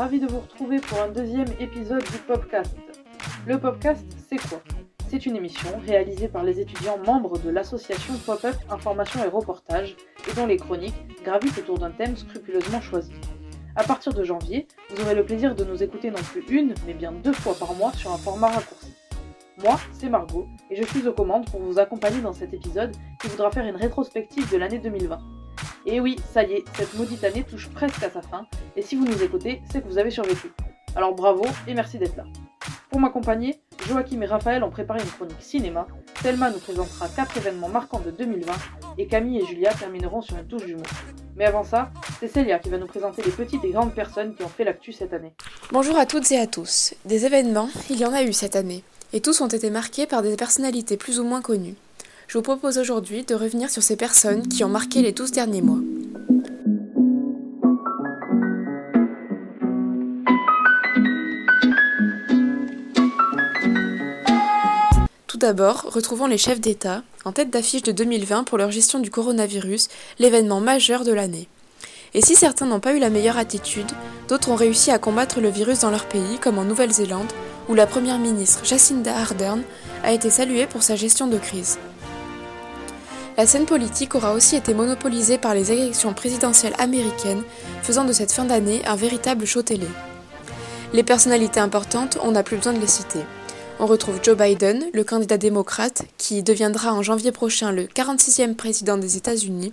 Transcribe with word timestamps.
Ravi 0.00 0.18
de 0.18 0.26
vous 0.26 0.40
retrouver 0.40 0.80
pour 0.80 0.98
un 1.02 1.10
deuxième 1.10 1.52
épisode 1.60 2.02
du 2.02 2.18
podcast. 2.26 2.74
Le 3.46 3.60
podcast, 3.60 4.02
c'est 4.30 4.38
quoi? 4.48 4.62
C'est 5.10 5.26
une 5.26 5.36
émission 5.36 5.68
réalisée 5.86 6.28
par 6.28 6.42
les 6.42 6.58
étudiants 6.58 6.96
membres 7.04 7.36
de 7.38 7.50
l'association 7.50 8.14
Pop-up 8.24 8.54
Information 8.70 9.22
et 9.22 9.28
Reportage 9.28 9.96
et 10.26 10.32
dont 10.34 10.46
les 10.46 10.56
chroniques 10.56 10.94
gravitent 11.22 11.58
autour 11.58 11.76
d'un 11.76 11.90
thème 11.90 12.16
scrupuleusement 12.16 12.80
choisi. 12.80 13.12
À 13.76 13.84
partir 13.84 14.14
de 14.14 14.24
janvier, 14.24 14.66
vous 14.88 15.02
aurez 15.02 15.14
le 15.14 15.22
plaisir 15.26 15.54
de 15.54 15.64
nous 15.64 15.82
écouter 15.82 16.10
non 16.10 16.22
plus 16.32 16.46
une, 16.48 16.72
mais 16.86 16.94
bien 16.94 17.12
deux 17.12 17.34
fois 17.34 17.54
par 17.54 17.74
mois 17.74 17.92
sur 17.92 18.10
un 18.10 18.16
format 18.16 18.48
raccourci. 18.48 18.94
Moi, 19.62 19.78
c'est 19.92 20.08
Margot, 20.08 20.48
et 20.70 20.76
je 20.76 20.84
suis 20.84 21.06
aux 21.06 21.12
commandes 21.12 21.44
pour 21.50 21.60
vous 21.60 21.78
accompagner 21.78 22.22
dans 22.22 22.32
cet 22.32 22.54
épisode 22.54 22.96
qui 23.20 23.28
voudra 23.28 23.50
faire 23.50 23.66
une 23.66 23.76
rétrospective 23.76 24.50
de 24.50 24.56
l'année 24.56 24.78
2020. 24.78 25.39
Et 25.86 26.00
oui, 26.00 26.16
ça 26.32 26.42
y 26.44 26.52
est, 26.52 26.64
cette 26.76 26.94
maudite 26.94 27.24
année 27.24 27.44
touche 27.44 27.68
presque 27.68 28.02
à 28.02 28.10
sa 28.10 28.22
fin, 28.22 28.46
et 28.76 28.82
si 28.82 28.96
vous 28.96 29.04
nous 29.04 29.22
écoutez, 29.22 29.62
c'est 29.70 29.82
que 29.82 29.88
vous 29.88 29.98
avez 29.98 30.10
survécu. 30.10 30.52
Alors 30.94 31.14
bravo 31.14 31.44
et 31.66 31.74
merci 31.74 31.98
d'être 31.98 32.16
là. 32.16 32.24
Pour 32.90 33.00
m'accompagner, 33.00 33.60
Joachim 33.86 34.20
et 34.20 34.26
Raphaël 34.26 34.64
ont 34.64 34.70
préparé 34.70 35.00
une 35.00 35.10
chronique 35.10 35.40
cinéma, 35.40 35.86
Thelma 36.22 36.50
nous 36.50 36.58
présentera 36.58 37.08
4 37.08 37.36
événements 37.38 37.68
marquants 37.68 38.00
de 38.00 38.10
2020, 38.10 38.52
et 38.98 39.06
Camille 39.06 39.38
et 39.40 39.46
Julia 39.46 39.72
termineront 39.72 40.20
sur 40.20 40.36
une 40.36 40.46
touche 40.46 40.66
d'humour. 40.66 40.86
Mais 41.36 41.44
avant 41.44 41.64
ça, 41.64 41.90
c'est 42.18 42.28
Célia 42.28 42.58
qui 42.58 42.68
va 42.68 42.78
nous 42.78 42.86
présenter 42.86 43.22
les 43.22 43.30
petites 43.30 43.64
et 43.64 43.70
grandes 43.70 43.94
personnes 43.94 44.34
qui 44.34 44.42
ont 44.42 44.48
fait 44.48 44.64
l'actu 44.64 44.92
cette 44.92 45.12
année. 45.12 45.32
Bonjour 45.72 45.96
à 45.96 46.04
toutes 46.04 46.30
et 46.32 46.38
à 46.38 46.46
tous. 46.46 46.94
Des 47.04 47.24
événements, 47.24 47.70
il 47.88 47.98
y 47.98 48.04
en 48.04 48.12
a 48.12 48.22
eu 48.22 48.32
cette 48.32 48.56
année, 48.56 48.82
et 49.12 49.20
tous 49.20 49.40
ont 49.40 49.48
été 49.48 49.70
marqués 49.70 50.06
par 50.06 50.22
des 50.22 50.36
personnalités 50.36 50.96
plus 50.96 51.20
ou 51.20 51.24
moins 51.24 51.40
connues. 51.40 51.76
Je 52.30 52.38
vous 52.38 52.42
propose 52.42 52.78
aujourd'hui 52.78 53.24
de 53.24 53.34
revenir 53.34 53.70
sur 53.70 53.82
ces 53.82 53.96
personnes 53.96 54.46
qui 54.46 54.62
ont 54.62 54.68
marqué 54.68 55.02
les 55.02 55.10
12 55.10 55.32
derniers 55.32 55.62
mois. 55.62 55.80
Tout 65.26 65.38
d'abord, 65.38 65.88
retrouvons 65.92 66.28
les 66.28 66.38
chefs 66.38 66.60
d'État, 66.60 67.02
en 67.24 67.32
tête 67.32 67.50
d'affiche 67.50 67.82
de 67.82 67.90
2020 67.90 68.44
pour 68.44 68.58
leur 68.58 68.70
gestion 68.70 69.00
du 69.00 69.10
coronavirus, 69.10 69.88
l'événement 70.20 70.60
majeur 70.60 71.02
de 71.02 71.10
l'année. 71.10 71.48
Et 72.14 72.22
si 72.22 72.36
certains 72.36 72.66
n'ont 72.66 72.78
pas 72.78 72.94
eu 72.94 73.00
la 73.00 73.10
meilleure 73.10 73.38
attitude, 73.38 73.90
d'autres 74.28 74.50
ont 74.50 74.54
réussi 74.54 74.92
à 74.92 75.00
combattre 75.00 75.40
le 75.40 75.50
virus 75.50 75.80
dans 75.80 75.90
leur 75.90 76.06
pays, 76.06 76.38
comme 76.40 76.58
en 76.58 76.64
Nouvelle-Zélande, 76.64 77.32
où 77.68 77.74
la 77.74 77.88
première 77.88 78.18
ministre 78.20 78.64
Jacinda 78.64 79.16
Ardern 79.16 79.62
a 80.04 80.12
été 80.12 80.30
saluée 80.30 80.68
pour 80.68 80.84
sa 80.84 80.94
gestion 80.94 81.26
de 81.26 81.36
crise. 81.36 81.76
La 83.36 83.46
scène 83.46 83.66
politique 83.66 84.14
aura 84.14 84.34
aussi 84.34 84.56
été 84.56 84.74
monopolisée 84.74 85.38
par 85.38 85.54
les 85.54 85.72
élections 85.72 86.12
présidentielles 86.12 86.74
américaines, 86.78 87.42
faisant 87.82 88.04
de 88.04 88.12
cette 88.12 88.32
fin 88.32 88.44
d'année 88.44 88.82
un 88.86 88.96
véritable 88.96 89.46
show 89.46 89.62
télé. 89.62 89.86
Les 90.92 91.02
personnalités 91.02 91.60
importantes, 91.60 92.18
on 92.22 92.32
n'a 92.32 92.42
plus 92.42 92.56
besoin 92.56 92.72
de 92.72 92.80
les 92.80 92.86
citer. 92.86 93.20
On 93.78 93.86
retrouve 93.86 94.18
Joe 94.22 94.36
Biden, 94.36 94.84
le 94.92 95.04
candidat 95.04 95.38
démocrate, 95.38 96.02
qui 96.18 96.42
deviendra 96.42 96.92
en 96.92 97.02
janvier 97.02 97.32
prochain 97.32 97.72
le 97.72 97.84
46e 97.84 98.54
président 98.54 98.98
des 98.98 99.16
États-Unis, 99.16 99.72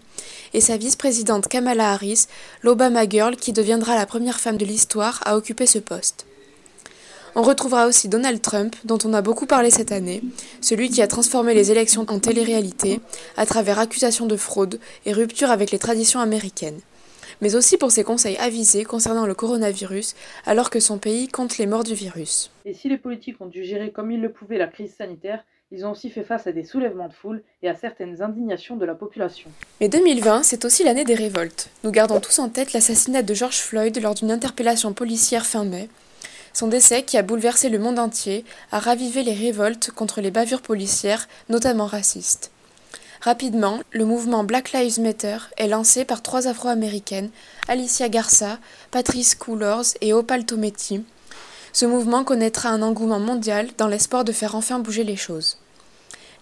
et 0.54 0.62
sa 0.62 0.78
vice-présidente 0.78 1.50
Kamala 1.50 1.92
Harris, 1.92 2.28
l'Obama 2.62 3.10
Girl, 3.10 3.36
qui 3.36 3.52
deviendra 3.52 3.96
la 3.96 4.06
première 4.06 4.40
femme 4.40 4.58
de 4.58 4.64
l'histoire 4.64 5.20
à 5.26 5.36
occuper 5.36 5.66
ce 5.66 5.80
poste. 5.80 6.26
On 7.40 7.44
retrouvera 7.44 7.86
aussi 7.86 8.10
Donald 8.10 8.42
Trump, 8.42 8.76
dont 8.84 8.98
on 9.06 9.14
a 9.14 9.22
beaucoup 9.22 9.46
parlé 9.46 9.70
cette 9.70 9.92
année, 9.92 10.24
celui 10.60 10.90
qui 10.90 11.04
a 11.04 11.08
transformé 11.08 11.54
les 11.54 11.72
élections 11.72 12.04
en 12.08 12.18
télé-réalité 12.18 13.00
à 13.38 13.46
travers 13.46 13.78
accusations 13.78 14.26
de 14.26 14.36
fraude 14.36 14.80
et 15.06 15.14
rupture 15.14 15.52
avec 15.52 15.70
les 15.70 15.78
traditions 15.78 16.20
américaines. 16.20 16.80
Mais 17.42 17.54
aussi 17.54 17.78
pour 17.78 17.92
ses 17.92 18.04
conseils 18.04 18.38
avisés 18.38 18.86
concernant 18.86 19.28
le 19.28 19.36
coronavirus, 19.36 20.16
alors 20.48 20.72
que 20.72 20.80
son 20.80 20.98
pays 20.98 21.28
compte 21.28 21.60
les 21.60 21.68
morts 21.68 21.84
du 21.84 21.94
virus. 21.94 22.50
Et 22.66 22.74
si 22.74 22.90
les 22.90 22.98
politiques 22.98 23.40
ont 23.40 23.46
dû 23.46 23.64
gérer 23.64 23.92
comme 23.92 24.10
ils 24.10 24.20
le 24.20 24.32
pouvaient 24.32 24.58
la 24.58 24.66
crise 24.66 24.96
sanitaire, 24.96 25.44
ils 25.72 25.86
ont 25.86 25.92
aussi 25.92 26.10
fait 26.10 26.24
face 26.24 26.48
à 26.48 26.52
des 26.52 26.64
soulèvements 26.64 27.08
de 27.08 27.14
foule 27.14 27.44
et 27.62 27.70
à 27.70 27.76
certaines 27.76 28.24
indignations 28.24 28.78
de 28.78 28.86
la 28.86 28.96
population. 28.96 29.52
Mais 29.80 29.90
2020, 29.90 30.42
c'est 30.42 30.66
aussi 30.66 30.84
l'année 30.84 31.04
des 31.04 31.14
révoltes. 31.14 31.70
Nous 31.84 31.92
gardons 31.92 32.20
tous 32.20 32.40
en 32.40 32.50
tête 32.50 32.74
l'assassinat 32.74 33.22
de 33.22 33.34
George 33.36 33.60
Floyd 33.60 34.02
lors 34.02 34.16
d'une 34.16 34.32
interpellation 34.32 34.94
policière 34.94 35.46
fin 35.46 35.66
mai, 35.66 35.88
son 36.58 36.68
décès, 36.68 37.04
qui 37.04 37.20
a 37.20 37.22
bouleversé 37.22 37.70
le 37.70 37.78
monde 37.78 38.00
entier, 38.00 38.44
a 38.72 38.80
ravivé 38.80 39.22
les 39.22 39.36
révoltes 39.36 39.92
contre 39.92 40.22
les 40.22 40.32
bavures 40.32 40.64
policières, 40.64 41.28
notamment 41.50 41.86
racistes. 41.86 42.50
Rapidement, 43.22 43.82
le 43.92 44.06
mouvement 44.06 44.44
Black 44.44 44.72
Lives 44.72 45.00
Matter 45.00 45.38
est 45.58 45.68
lancé 45.68 46.04
par 46.04 46.24
trois 46.24 46.48
Afro-américaines, 46.48 47.30
Alicia 47.68 48.10
Garza, 48.10 48.58
Patrice 48.90 49.36
Coulors 49.36 49.86
et 50.02 50.14
Opal 50.14 50.48
Tometi. 50.48 51.06
Ce 51.74 51.86
mouvement 51.86 52.24
connaîtra 52.24 52.70
un 52.70 52.82
engouement 52.82 53.20
mondial 53.20 53.70
dans 53.78 53.88
l'espoir 53.88 54.24
de 54.24 54.32
faire 54.32 54.56
enfin 54.56 54.80
bouger 54.80 55.04
les 55.04 55.16
choses. 55.16 55.60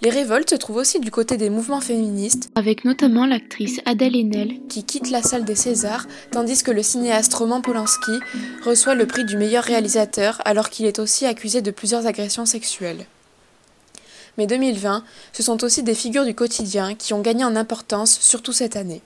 Les 0.01 0.09
révoltes 0.09 0.50
se 0.50 0.56
trouvent 0.56 0.78
aussi 0.78 1.00
du 1.00 1.09
côté 1.09 1.38
des 1.38 1.50
mouvements 1.50 1.79
féministes, 1.79 2.50
avec 2.56 2.83
notamment 2.83 3.25
l'actrice 3.25 3.79
Adèle 3.85 4.16
Haenel 4.16 4.59
qui 4.67 4.83
quitte 4.83 5.09
la 5.09 5.23
salle 5.23 5.45
des 5.45 5.56
Césars, 5.56 6.06
tandis 6.31 6.63
que 6.63 6.72
le 6.72 6.83
cinéaste 6.83 7.33
Roman 7.33 7.61
Polanski 7.61 8.11
reçoit 8.66 8.95
le 8.95 9.07
prix 9.07 9.23
du 9.23 9.38
meilleur 9.38 9.63
réalisateur 9.63 10.41
alors 10.44 10.69
qu'il 10.69 10.85
est 10.85 11.00
aussi 11.00 11.25
accusé 11.25 11.61
de 11.61 11.72
plusieurs 11.72 12.07
agressions 12.07 12.45
sexuelles. 12.45 13.05
Mais 14.38 14.47
2020, 14.47 15.05
ce 15.31 15.44
sont 15.44 15.63
aussi 15.63 15.81
des 15.81 15.95
figures 15.95 16.25
du 16.25 16.35
quotidien 16.35 16.94
qui 16.94 17.13
ont 17.13 17.22
gagné 17.22 17.45
en 17.45 17.55
importance, 17.55 18.19
surtout 18.19 18.51
cette 18.51 18.75
année. 18.75 19.01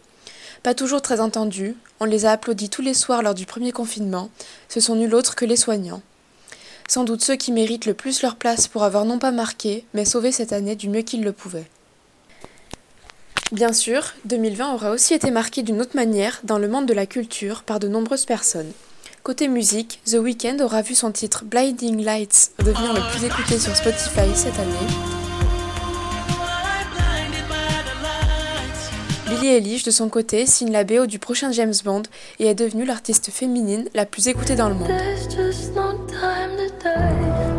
Pas 0.64 0.74
toujours 0.74 1.04
très 1.04 1.20
entendues, 1.20 1.76
on 2.00 2.06
les 2.06 2.26
a 2.26 2.32
applaudis 2.32 2.70
tous 2.70 2.82
les 2.82 2.96
soirs 2.96 3.22
lors 3.22 3.36
du 3.36 3.46
premier 3.46 3.72
confinement, 3.72 4.32
ce 4.70 4.80
sont 4.80 4.96
nul 4.96 5.14
autre 5.14 5.36
que 5.36 5.46
les 5.46 5.56
soignants 5.56 6.02
sans 6.90 7.04
doute 7.06 7.22
ceux 7.22 7.36
qui 7.36 7.54
méritent 7.54 7.86
le 7.86 7.94
plus 7.94 8.22
leur 8.24 8.36
place 8.36 8.68
pour 8.68 8.84
avoir 8.84 9.06
non 9.06 9.20
pas 9.20 9.32
marqué, 9.32 9.86
mais 9.94 10.04
sauvé 10.04 10.34
cette 10.34 10.52
année 10.52 10.76
du 10.76 10.90
mieux 10.90 11.04
qu'ils 11.04 11.24
le 11.24 11.32
pouvaient. 11.32 11.70
Bien 13.52 13.74
sûr, 13.74 14.14
2020 14.26 14.74
aura 14.74 14.92
aussi 14.92 15.14
été 15.14 15.32
marqué 15.32 15.64
d'une 15.64 15.82
autre 15.82 15.96
manière 15.96 16.42
dans 16.44 16.58
le 16.58 16.68
monde 16.68 16.88
de 16.88 16.94
la 16.94 17.06
culture 17.06 17.64
par 17.64 17.80
de 17.80 17.88
nombreuses 17.88 18.26
personnes. 18.26 18.72
Côté 19.24 19.48
musique, 19.48 20.02
The 20.06 20.16
Weeknd 20.16 20.60
aura 20.62 20.82
vu 20.82 20.96
son 20.96 21.12
titre 21.12 21.44
Blinding 21.46 22.04
Lights 22.04 22.52
devenir 22.60 22.94
le 22.94 23.02
plus 23.12 23.26
écouté 23.26 23.60
sur 23.60 23.76
Spotify 23.76 24.36
cette 24.36 24.58
année. 24.58 25.19
Billie 29.40 29.54
Eilish, 29.54 29.84
de 29.84 29.92
son 29.92 30.10
côté, 30.10 30.46
signe 30.46 30.72
la 30.72 30.84
BO 30.84 31.06
du 31.06 31.18
prochain 31.18 31.50
James 31.54 31.74
Bond 31.86 32.04
et 32.40 32.48
est 32.48 32.56
devenue 32.56 32.84
l'artiste 32.84 33.32
féminine 33.32 33.88
la 33.94 34.06
plus 34.06 34.28
écoutée 34.28 34.58
dans 34.58 34.68
le 34.68 34.76
monde. 34.76 34.90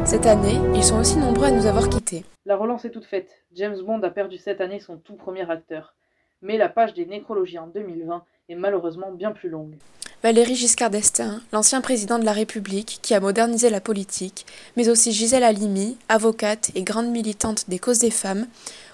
Cette 0.04 0.26
année, 0.26 0.58
ils 0.74 0.84
sont 0.84 0.98
aussi 0.98 1.16
nombreux 1.16 1.46
à 1.46 1.50
nous 1.50 1.64
avoir 1.64 1.88
quittés. 1.88 2.24
La 2.44 2.56
relance 2.56 2.84
est 2.84 2.90
toute 2.90 3.06
faite. 3.06 3.30
James 3.54 3.78
Bond 3.80 4.02
a 4.02 4.10
perdu 4.10 4.36
cette 4.36 4.60
année 4.60 4.78
son 4.78 4.98
tout 4.98 5.14
premier 5.14 5.50
acteur. 5.50 5.94
Mais 6.42 6.58
la 6.58 6.68
page 6.68 6.92
des 6.92 7.06
nécrologies 7.06 7.58
en 7.58 7.68
2020 7.68 8.24
est 8.50 8.54
malheureusement 8.56 9.10
bien 9.12 9.32
plus 9.32 9.48
longue. 9.48 9.74
Valéry 10.22 10.54
Giscard 10.54 10.90
d'Estaing, 10.90 11.40
l'ancien 11.50 11.80
président 11.80 12.18
de 12.18 12.26
la 12.26 12.32
République 12.32 12.98
qui 13.00 13.14
a 13.14 13.20
modernisé 13.20 13.70
la 13.70 13.80
politique, 13.80 14.44
mais 14.76 14.90
aussi 14.90 15.12
Gisèle 15.12 15.44
Halimi, 15.44 15.96
avocate 16.10 16.72
et 16.74 16.82
grande 16.82 17.08
militante 17.08 17.70
des 17.70 17.78
causes 17.78 18.00
des 18.00 18.10
femmes, 18.10 18.46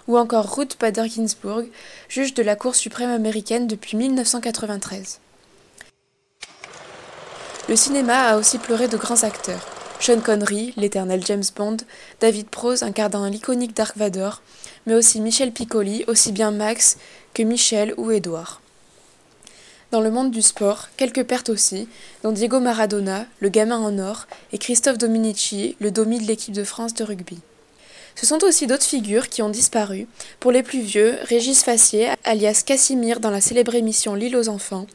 ou 0.08 0.18
encore 0.18 0.56
Ruth 0.56 0.76
Bader 0.80 1.08
Ginsburg, 1.08 1.66
juge 2.08 2.34
de 2.34 2.42
la 2.42 2.56
Cour 2.56 2.74
suprême 2.74 3.10
américaine 3.10 3.66
depuis 3.66 3.96
1993. 3.96 5.20
Le 7.68 7.76
cinéma 7.76 8.28
a 8.28 8.36
aussi 8.36 8.58
pleuré 8.58 8.86
de 8.86 8.96
grands 8.96 9.24
acteurs. 9.24 9.66
Sean 9.98 10.20
Connery, 10.20 10.72
l'éternel 10.76 11.24
James 11.26 11.42
Bond, 11.56 11.78
David 12.20 12.48
Prose 12.48 12.82
incarnant 12.82 13.26
l'iconique 13.26 13.74
Dark 13.74 13.96
Vador, 13.96 14.42
mais 14.86 14.94
aussi 14.94 15.20
Michel 15.20 15.52
Piccoli, 15.52 16.04
aussi 16.06 16.32
bien 16.32 16.50
Max 16.50 16.98
que 17.34 17.42
Michel 17.42 17.94
ou 17.96 18.10
Edouard. 18.12 18.60
Dans 19.90 20.00
le 20.00 20.10
monde 20.10 20.30
du 20.30 20.42
sport, 20.42 20.88
quelques 20.96 21.24
pertes 21.24 21.48
aussi, 21.48 21.88
dont 22.22 22.32
Diego 22.32 22.60
Maradona, 22.60 23.26
le 23.40 23.48
gamin 23.48 23.78
en 23.78 23.98
or, 23.98 24.26
et 24.52 24.58
Christophe 24.58 24.98
Dominici, 24.98 25.76
le 25.80 25.90
domi 25.90 26.20
de 26.20 26.26
l'équipe 26.26 26.54
de 26.54 26.64
France 26.64 26.94
de 26.94 27.04
rugby. 27.04 27.38
Ce 28.16 28.24
sont 28.24 28.42
aussi 28.44 28.66
d'autres 28.66 28.82
figures 28.82 29.28
qui 29.28 29.42
ont 29.42 29.50
disparu. 29.50 30.06
Pour 30.40 30.50
les 30.50 30.62
plus 30.62 30.80
vieux, 30.80 31.16
Régis 31.24 31.62
Fassier, 31.62 32.08
alias 32.24 32.62
Casimir 32.64 33.20
dans 33.20 33.30
la 33.30 33.42
célèbre 33.42 33.74
émission 33.74 34.14
L'île 34.14 34.36
aux 34.36 34.48
enfants, 34.48 34.86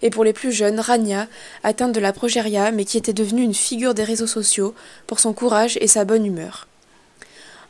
et 0.00 0.08
pour 0.08 0.24
les 0.24 0.32
plus 0.32 0.50
jeunes, 0.50 0.80
Rania, 0.80 1.28
atteinte 1.62 1.92
de 1.92 2.00
la 2.00 2.14
progéria 2.14 2.70
mais 2.70 2.86
qui 2.86 2.96
était 2.96 3.12
devenue 3.12 3.42
une 3.42 3.54
figure 3.54 3.92
des 3.92 4.02
réseaux 4.02 4.26
sociaux 4.26 4.74
pour 5.06 5.20
son 5.20 5.34
courage 5.34 5.76
et 5.82 5.88
sa 5.88 6.06
bonne 6.06 6.24
humeur. 6.24 6.68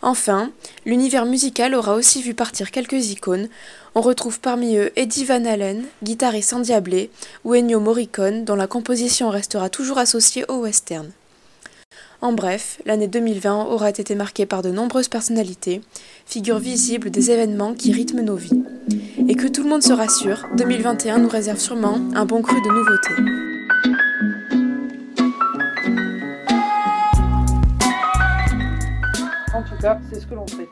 Enfin, 0.01 0.53
l'univers 0.87 1.27
musical 1.27 1.75
aura 1.75 1.95
aussi 1.95 2.23
vu 2.23 2.33
partir 2.33 2.71
quelques 2.71 3.11
icônes. 3.11 3.49
On 3.97 4.01
retrouve 4.01 4.39
parmi 4.39 4.77
eux 4.77 4.93
Eddie 4.95 5.25
Van 5.25 5.45
Halen, 5.45 5.85
guitariste 6.05 6.53
endiablé, 6.53 7.11
ou 7.45 7.55
Ennio 7.55 7.81
Morricone, 7.81 8.45
dont 8.45 8.55
la 8.55 8.69
composition 8.69 9.29
restera 9.29 9.69
toujours 9.71 9.99
associée 9.99 10.45
au 10.49 10.61
western. 10.61 11.11
En 12.23 12.33
bref, 12.33 12.83
l'année 12.85 13.09
2020 13.09 13.69
aura 13.69 13.89
été 13.89 14.15
marquée 14.15 14.45
par 14.45 14.61
de 14.61 14.71
nombreuses 14.71 15.09
personnalités, 15.09 15.81
figures 16.27 16.59
visibles 16.59 17.11
des 17.11 17.31
événements 17.31 17.73
qui 17.73 17.93
rythment 17.93 18.21
nos 18.21 18.37
vies. 18.37 18.63
Et 19.27 19.35
que 19.37 19.47
tout 19.47 19.63
le 19.63 19.71
monde 19.71 19.83
se 19.83 19.95
rassure, 19.95 20.47
2021 20.59 21.17
nous 21.17 21.31
réserve 21.31 21.59
sûrement 21.59 21.99
un 22.15 22.27
bon 22.27 22.43
cru 22.43 22.57
de 22.61 22.69
nouveautés. 22.69 23.15
En 29.55 29.63
tout 29.63 29.81
cas, 29.81 29.99
c'est 30.13 30.21
ce 30.21 30.27
que 30.27 30.35
l'on 30.35 30.47
souhaite. 30.47 30.69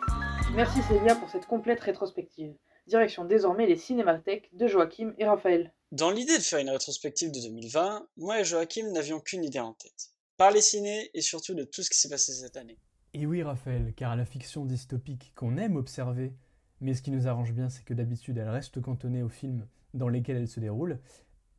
Merci 0.54 0.80
Célia 0.82 1.14
pour 1.14 1.30
cette 1.30 1.46
complète 1.46 1.80
rétrospective. 1.80 2.52
Direction 2.88 3.24
désormais 3.24 3.66
les 3.66 3.76
cinémathèques 3.76 4.50
de 4.52 4.66
Joachim 4.66 5.14
et 5.16 5.24
Raphaël. 5.24 5.72
Dans 5.92 6.10
l'idée 6.10 6.36
de 6.36 6.42
faire 6.42 6.58
une 6.58 6.68
rétrospective 6.68 7.30
de 7.30 7.40
2020, 7.40 8.06
moi 8.18 8.40
et 8.40 8.44
Joachim 8.44 8.90
n'avions 8.92 9.20
qu'une 9.20 9.44
idée 9.44 9.60
en 9.60 9.72
tête. 9.72 10.10
Parler 10.38 10.60
ciné 10.60 11.10
et 11.14 11.20
surtout 11.20 11.54
de 11.54 11.64
tout 11.64 11.82
ce 11.82 11.90
qui 11.90 11.98
s'est 11.98 12.08
passé 12.08 12.30
cette 12.30 12.56
année. 12.56 12.78
Et 13.12 13.26
oui 13.26 13.42
Raphaël, 13.42 13.92
car 13.96 14.14
la 14.14 14.24
fiction 14.24 14.64
dystopique 14.64 15.32
qu'on 15.34 15.56
aime 15.56 15.74
observer, 15.74 16.32
mais 16.80 16.94
ce 16.94 17.02
qui 17.02 17.10
nous 17.10 17.26
arrange 17.26 17.52
bien 17.52 17.68
c'est 17.68 17.84
que 17.84 17.92
d'habitude 17.92 18.38
elle 18.38 18.48
reste 18.48 18.80
cantonnée 18.80 19.24
aux 19.24 19.28
films 19.28 19.66
dans 19.94 20.08
lesquels 20.08 20.36
elle 20.36 20.46
se 20.46 20.60
déroule, 20.60 21.00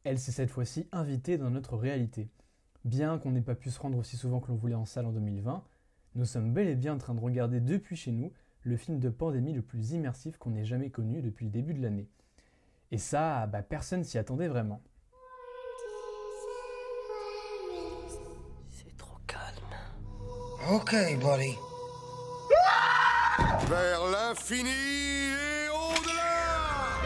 elle 0.05 0.17
s'est 0.17 0.31
cette 0.31 0.49
fois-ci 0.49 0.87
invitée 0.93 1.37
dans 1.37 1.49
notre 1.49 1.75
réalité. 1.75 2.29
Bien 2.85 3.19
qu'on 3.19 3.31
n'ait 3.31 3.41
pas 3.41 3.53
pu 3.53 3.69
se 3.69 3.81
rendre 3.81 3.97
aussi 3.97 4.15
souvent 4.15 4.39
que 4.39 4.47
l'on 4.47 4.55
voulait 4.55 4.75
en 4.75 4.85
salle 4.85 5.07
en 5.07 5.11
2020, 5.11 5.61
nous 6.15 6.25
sommes 6.25 6.53
bel 6.53 6.69
et 6.69 6.75
bien 6.75 6.93
en 6.93 6.99
train 6.99 7.15
de 7.15 7.19
regarder 7.19 7.59
depuis 7.59 7.97
chez 7.97 8.13
nous 8.13 8.31
le 8.61 8.77
film 8.77 9.01
de 9.01 9.09
pandémie 9.09 9.51
le 9.51 9.61
plus 9.61 9.91
immersif 9.91 10.37
qu'on 10.37 10.55
ait 10.55 10.63
jamais 10.63 10.89
connu 10.89 11.21
depuis 11.21 11.43
le 11.43 11.51
début 11.51 11.73
de 11.73 11.81
l'année. 11.81 12.07
Et 12.91 12.97
ça, 12.97 13.45
bah, 13.47 13.61
personne 13.61 14.05
s'y 14.05 14.17
attendait 14.17 14.47
vraiment. 14.47 14.81
Ok, 20.71 20.94
buddy. 21.19 21.56
Vers 23.68 24.07
l'infini 24.12 24.69
et 24.69 25.68
au-delà 25.69 27.00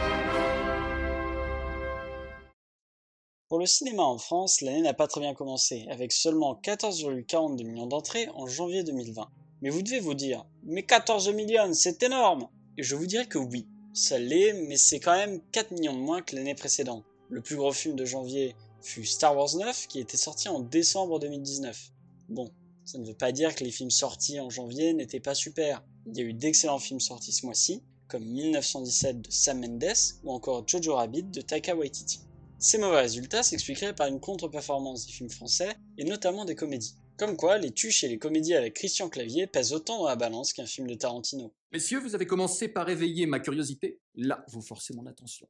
Pour 3.48 3.58
le 3.58 3.64
cinéma 3.64 4.02
en 4.02 4.18
France, 4.18 4.60
l'année 4.60 4.82
n'a 4.82 4.92
pas 4.92 5.06
très 5.06 5.22
bien 5.22 5.32
commencé, 5.32 5.86
avec 5.88 6.12
seulement 6.12 6.60
14,42 6.62 7.64
millions 7.64 7.86
d'entrées 7.86 8.28
en 8.34 8.46
janvier 8.46 8.84
2020. 8.84 9.30
Mais 9.62 9.70
vous 9.70 9.80
devez 9.80 10.00
vous 10.00 10.12
dire, 10.12 10.44
mais 10.64 10.82
14 10.82 11.30
millions, 11.30 11.72
c'est 11.72 12.02
énorme 12.02 12.48
Et 12.76 12.82
je 12.82 12.94
vous 12.96 13.06
dirais 13.06 13.26
que 13.26 13.38
oui, 13.38 13.66
ça 13.94 14.18
l'est, 14.18 14.52
mais 14.68 14.76
c'est 14.76 15.00
quand 15.00 15.16
même 15.16 15.40
4 15.52 15.70
millions 15.70 15.94
de 15.94 16.02
moins 16.02 16.20
que 16.20 16.36
l'année 16.36 16.54
précédente. 16.54 17.04
Le 17.30 17.40
plus 17.40 17.56
gros 17.56 17.72
film 17.72 17.96
de 17.96 18.04
janvier 18.04 18.56
fut 18.82 19.06
Star 19.06 19.34
Wars 19.34 19.56
9, 19.56 19.86
qui 19.86 20.00
était 20.00 20.18
sorti 20.18 20.50
en 20.50 20.60
décembre 20.60 21.18
2019. 21.18 21.92
Bon, 22.28 22.50
ça 22.84 22.98
ne 22.98 23.06
veut 23.06 23.14
pas 23.14 23.32
dire 23.32 23.54
que 23.54 23.64
les 23.64 23.70
films 23.70 23.90
sortis 23.90 24.38
en 24.40 24.50
janvier 24.50 24.92
n'étaient 24.92 25.20
pas 25.20 25.34
super. 25.34 25.82
Il 26.06 26.16
y 26.16 26.20
a 26.20 26.24
eu 26.24 26.34
d'excellents 26.34 26.78
films 26.78 27.00
sortis 27.00 27.32
ce 27.32 27.46
mois-ci, 27.46 27.82
comme 28.08 28.24
1917 28.24 29.22
de 29.22 29.30
Sam 29.30 29.60
Mendes 29.60 29.94
ou 30.22 30.30
encore 30.30 30.68
Jojo 30.68 30.94
Rabbit 30.94 31.24
de 31.24 31.40
Taika 31.40 31.74
Waititi. 31.74 32.20
Ces 32.58 32.78
mauvais 32.78 33.00
résultats 33.00 33.42
s'expliqueraient 33.42 33.94
par 33.94 34.06
une 34.06 34.20
contre-performance 34.20 35.06
des 35.06 35.12
films 35.12 35.30
français 35.30 35.74
et 35.98 36.04
notamment 36.04 36.44
des 36.44 36.54
comédies. 36.54 36.94
Comme 37.16 37.36
quoi, 37.36 37.58
les 37.58 37.70
tuches 37.70 38.04
et 38.04 38.08
les 38.08 38.18
comédies 38.18 38.54
avec 38.54 38.74
Christian 38.74 39.08
Clavier 39.08 39.46
pèsent 39.46 39.72
autant 39.72 39.98
dans 39.98 40.08
la 40.08 40.16
balance 40.16 40.52
qu'un 40.52 40.66
film 40.66 40.88
de 40.88 40.94
Tarantino. 40.94 41.54
Messieurs, 41.72 42.00
vous 42.00 42.14
avez 42.14 42.26
commencé 42.26 42.68
par 42.68 42.88
éveiller 42.88 43.26
ma 43.26 43.38
curiosité. 43.38 44.00
Là, 44.14 44.44
vous 44.48 44.62
forcez 44.62 44.94
mon 44.94 45.06
attention. 45.06 45.46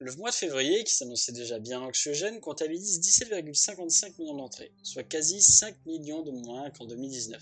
Le 0.00 0.12
mois 0.16 0.30
de 0.30 0.34
février, 0.34 0.82
qui 0.82 0.92
s'annonçait 0.92 1.30
déjà 1.30 1.60
bien 1.60 1.80
anxiogène, 1.80 2.40
comptabilise 2.40 3.00
17,55 3.00 4.18
millions 4.18 4.36
d'entrées, 4.36 4.72
soit 4.82 5.04
quasi 5.04 5.40
5 5.40 5.86
millions 5.86 6.22
de 6.22 6.32
moins 6.32 6.68
qu'en 6.70 6.84
2019. 6.86 7.40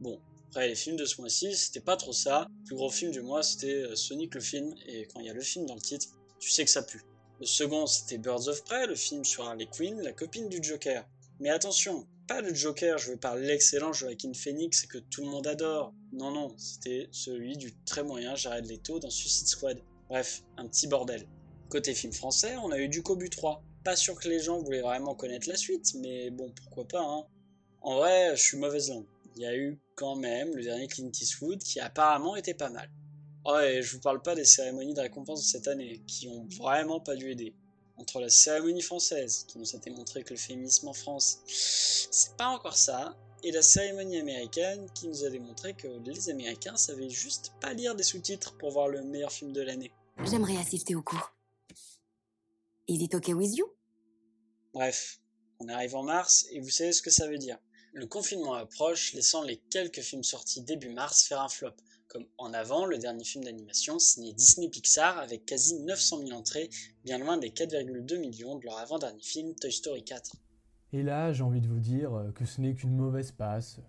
Bon, 0.00 0.20
après 0.48 0.66
les 0.66 0.74
films 0.74 0.96
de 0.96 1.04
ce 1.04 1.20
mois-ci, 1.20 1.54
c'était 1.54 1.80
pas 1.80 1.96
trop 1.96 2.12
ça. 2.12 2.48
Le 2.50 2.64
plus 2.66 2.74
gros 2.74 2.90
film 2.90 3.12
du 3.12 3.22
mois, 3.22 3.44
c'était 3.44 3.84
euh, 3.84 3.94
Sonic 3.94 4.34
le 4.34 4.40
film, 4.40 4.74
et 4.86 5.06
quand 5.06 5.20
il 5.20 5.26
y 5.26 5.30
a 5.30 5.34
le 5.34 5.40
film 5.40 5.66
dans 5.66 5.76
le 5.76 5.80
titre, 5.80 6.08
tu 6.40 6.50
sais 6.50 6.64
que 6.64 6.70
ça 6.70 6.82
pue. 6.82 7.04
Le 7.38 7.46
second, 7.46 7.86
c'était 7.86 8.18
Birds 8.18 8.48
of 8.48 8.64
Prey, 8.64 8.88
le 8.88 8.96
film 8.96 9.24
sur 9.24 9.44
Harley 9.44 9.66
Quinn, 9.66 10.00
la 10.00 10.12
copine 10.12 10.48
du 10.48 10.60
Joker. 10.60 11.06
Mais 11.38 11.50
attention, 11.50 12.08
pas 12.26 12.40
le 12.40 12.52
Joker, 12.52 12.98
je 12.98 13.12
veux 13.12 13.18
parler 13.18 13.46
l'excellent 13.46 13.92
Joaquin 13.92 14.32
Phoenix 14.34 14.84
que 14.86 14.98
tout 14.98 15.22
le 15.22 15.28
monde 15.28 15.46
adore. 15.46 15.94
Non, 16.12 16.32
non, 16.32 16.54
c'était 16.58 17.08
celui 17.12 17.56
du 17.56 17.72
très 17.84 18.02
moyen 18.02 18.34
Jared 18.34 18.66
Leto 18.66 18.98
dans 18.98 19.10
Suicide 19.10 19.46
Squad. 19.46 19.80
Bref, 20.08 20.42
un 20.56 20.66
petit 20.66 20.88
bordel. 20.88 21.26
Côté 21.68 21.94
film 21.94 22.12
français, 22.12 22.56
on 22.56 22.70
a 22.70 22.78
eu 22.78 22.88
du 22.88 23.02
Cobu 23.02 23.30
3. 23.30 23.62
Pas 23.84 23.96
sûr 23.96 24.18
que 24.18 24.28
les 24.28 24.40
gens 24.40 24.58
voulaient 24.58 24.80
vraiment 24.80 25.14
connaître 25.14 25.48
la 25.48 25.56
suite, 25.56 25.94
mais 25.96 26.30
bon, 26.30 26.50
pourquoi 26.50 26.86
pas, 26.86 27.02
hein. 27.02 27.26
En 27.80 27.96
vrai, 27.96 28.34
je 28.36 28.42
suis 28.42 28.56
mauvaise 28.56 28.90
langue. 28.90 29.06
Il 29.36 29.42
y 29.42 29.46
a 29.46 29.54
eu 29.56 29.78
quand 29.94 30.16
même 30.16 30.54
le 30.54 30.62
dernier 30.62 30.86
Clint 30.86 31.10
Eastwood 31.20 31.58
qui 31.62 31.80
apparemment 31.80 32.36
était 32.36 32.54
pas 32.54 32.70
mal. 32.70 32.88
Oh, 33.44 33.58
et 33.58 33.82
je 33.82 33.92
vous 33.92 34.00
parle 34.00 34.22
pas 34.22 34.34
des 34.34 34.46
cérémonies 34.46 34.94
de 34.94 35.00
récompense 35.00 35.42
de 35.42 35.46
cette 35.46 35.68
année, 35.68 36.00
qui 36.06 36.28
ont 36.28 36.48
vraiment 36.56 37.00
pas 37.00 37.14
dû 37.14 37.30
aider. 37.30 37.54
Entre 37.96 38.20
la 38.20 38.30
cérémonie 38.30 38.80
française, 38.80 39.44
qui 39.46 39.58
nous 39.58 39.76
a 39.76 39.78
démontré 39.78 40.22
que 40.22 40.30
le 40.30 40.38
féminisme 40.38 40.88
en 40.88 40.94
France, 40.94 41.40
c'est 41.46 42.36
pas 42.36 42.48
encore 42.48 42.76
ça, 42.76 43.16
et 43.42 43.52
la 43.52 43.60
cérémonie 43.60 44.18
américaine, 44.18 44.86
qui 44.94 45.08
nous 45.08 45.24
a 45.24 45.30
démontré 45.30 45.74
que 45.74 45.88
les 46.06 46.30
Américains 46.30 46.76
savaient 46.76 47.10
juste 47.10 47.52
pas 47.60 47.74
lire 47.74 47.94
des 47.94 48.02
sous-titres 48.02 48.56
pour 48.56 48.70
voir 48.70 48.88
le 48.88 49.02
meilleur 49.02 49.30
film 49.30 49.52
de 49.52 49.60
l'année. 49.60 49.92
J'aimerais 50.24 50.56
assister 50.56 50.94
au 50.94 51.02
cours. 51.02 51.34
Is 52.86 53.02
it 53.02 53.14
okay 53.14 53.32
with 53.32 53.56
you? 53.56 53.64
Bref, 54.74 55.18
on 55.58 55.68
arrive 55.68 55.94
en 55.94 56.02
mars, 56.02 56.46
et 56.52 56.60
vous 56.60 56.68
savez 56.68 56.92
ce 56.92 57.00
que 57.00 57.08
ça 57.08 57.26
veut 57.26 57.38
dire. 57.38 57.56
Le 57.94 58.06
confinement 58.06 58.52
approche, 58.52 59.14
laissant 59.14 59.42
les 59.42 59.56
quelques 59.70 60.02
films 60.02 60.22
sortis 60.22 60.60
début 60.60 60.90
mars 60.90 61.26
faire 61.26 61.40
un 61.40 61.48
flop, 61.48 61.72
comme 62.08 62.26
En 62.36 62.52
avant, 62.52 62.84
le 62.84 62.98
dernier 62.98 63.24
film 63.24 63.42
d'animation 63.42 63.98
signé 63.98 64.34
Disney 64.34 64.68
Pixar 64.68 65.16
avec 65.16 65.46
quasi 65.46 65.80
900 65.80 66.26
000 66.26 66.38
entrées, 66.38 66.68
bien 67.06 67.16
loin 67.16 67.38
des 67.38 67.48
4,2 67.48 68.18
millions 68.18 68.56
de 68.56 68.66
leur 68.66 68.76
avant-dernier 68.76 69.22
film 69.22 69.54
Toy 69.54 69.72
Story 69.72 70.04
4. 70.04 70.36
Et 70.92 71.02
là, 71.02 71.32
j'ai 71.32 71.42
envie 71.42 71.62
de 71.62 71.68
vous 71.68 71.80
dire 71.80 72.12
euh, 72.12 72.32
que 72.32 72.44
ce 72.44 72.60
n'est 72.60 72.74
qu'une 72.74 72.94
mauvaise 72.94 73.32
passe. 73.32 73.80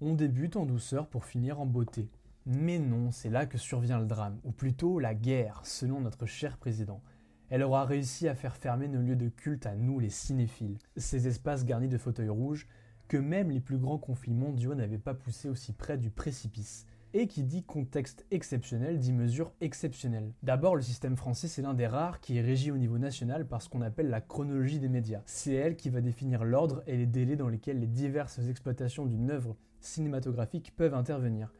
On 0.00 0.14
débute 0.14 0.54
en 0.54 0.64
douceur 0.64 1.08
pour 1.08 1.24
finir 1.24 1.58
en 1.58 1.66
beauté. 1.66 2.08
Mais 2.46 2.78
non, 2.78 3.10
c'est 3.10 3.30
là 3.30 3.46
que 3.46 3.58
survient 3.58 3.98
le 3.98 4.06
drame, 4.06 4.38
ou 4.44 4.52
plutôt 4.52 5.00
la 5.00 5.14
guerre, 5.16 5.60
selon 5.64 6.00
notre 6.00 6.24
cher 6.24 6.56
président. 6.56 7.02
Elle 7.50 7.62
aura 7.62 7.84
réussi 7.84 8.28
à 8.28 8.34
faire 8.34 8.56
fermer 8.56 8.88
nos 8.88 9.00
lieux 9.00 9.16
de 9.16 9.28
culte 9.28 9.66
à 9.66 9.74
nous, 9.74 10.00
les 10.00 10.10
cinéphiles, 10.10 10.78
ces 10.96 11.28
espaces 11.28 11.64
garnis 11.64 11.88
de 11.88 11.98
fauteuils 11.98 12.28
rouges 12.28 12.68
que 13.08 13.16
même 13.16 13.50
les 13.50 13.60
plus 13.60 13.78
grands 13.78 13.98
conflits 13.98 14.34
mondiaux 14.34 14.74
n'avaient 14.74 14.98
pas 14.98 15.14
poussé 15.14 15.48
aussi 15.48 15.72
près 15.72 15.96
du 15.96 16.10
précipice. 16.10 16.86
Et 17.14 17.26
qui 17.26 17.42
dit 17.42 17.62
contexte 17.62 18.26
exceptionnel 18.30 18.98
dit 18.98 19.14
mesure 19.14 19.54
exceptionnelle. 19.62 20.34
D'abord, 20.42 20.76
le 20.76 20.82
système 20.82 21.16
français, 21.16 21.48
c'est 21.48 21.62
l'un 21.62 21.72
des 21.72 21.86
rares 21.86 22.20
qui 22.20 22.36
est 22.36 22.42
régi 22.42 22.70
au 22.70 22.76
niveau 22.76 22.98
national 22.98 23.46
par 23.46 23.62
ce 23.62 23.70
qu'on 23.70 23.80
appelle 23.80 24.10
la 24.10 24.20
chronologie 24.20 24.78
des 24.78 24.90
médias. 24.90 25.22
C'est 25.24 25.54
elle 25.54 25.76
qui 25.76 25.88
va 25.88 26.02
définir 26.02 26.44
l'ordre 26.44 26.82
et 26.86 26.98
les 26.98 27.06
délais 27.06 27.36
dans 27.36 27.48
lesquels 27.48 27.80
les 27.80 27.86
diverses 27.86 28.40
exploitations 28.50 29.06
d'une 29.06 29.30
œuvre 29.30 29.56
cinématographique 29.80 30.74
peuvent 30.76 30.92
intervenir. 30.92 31.50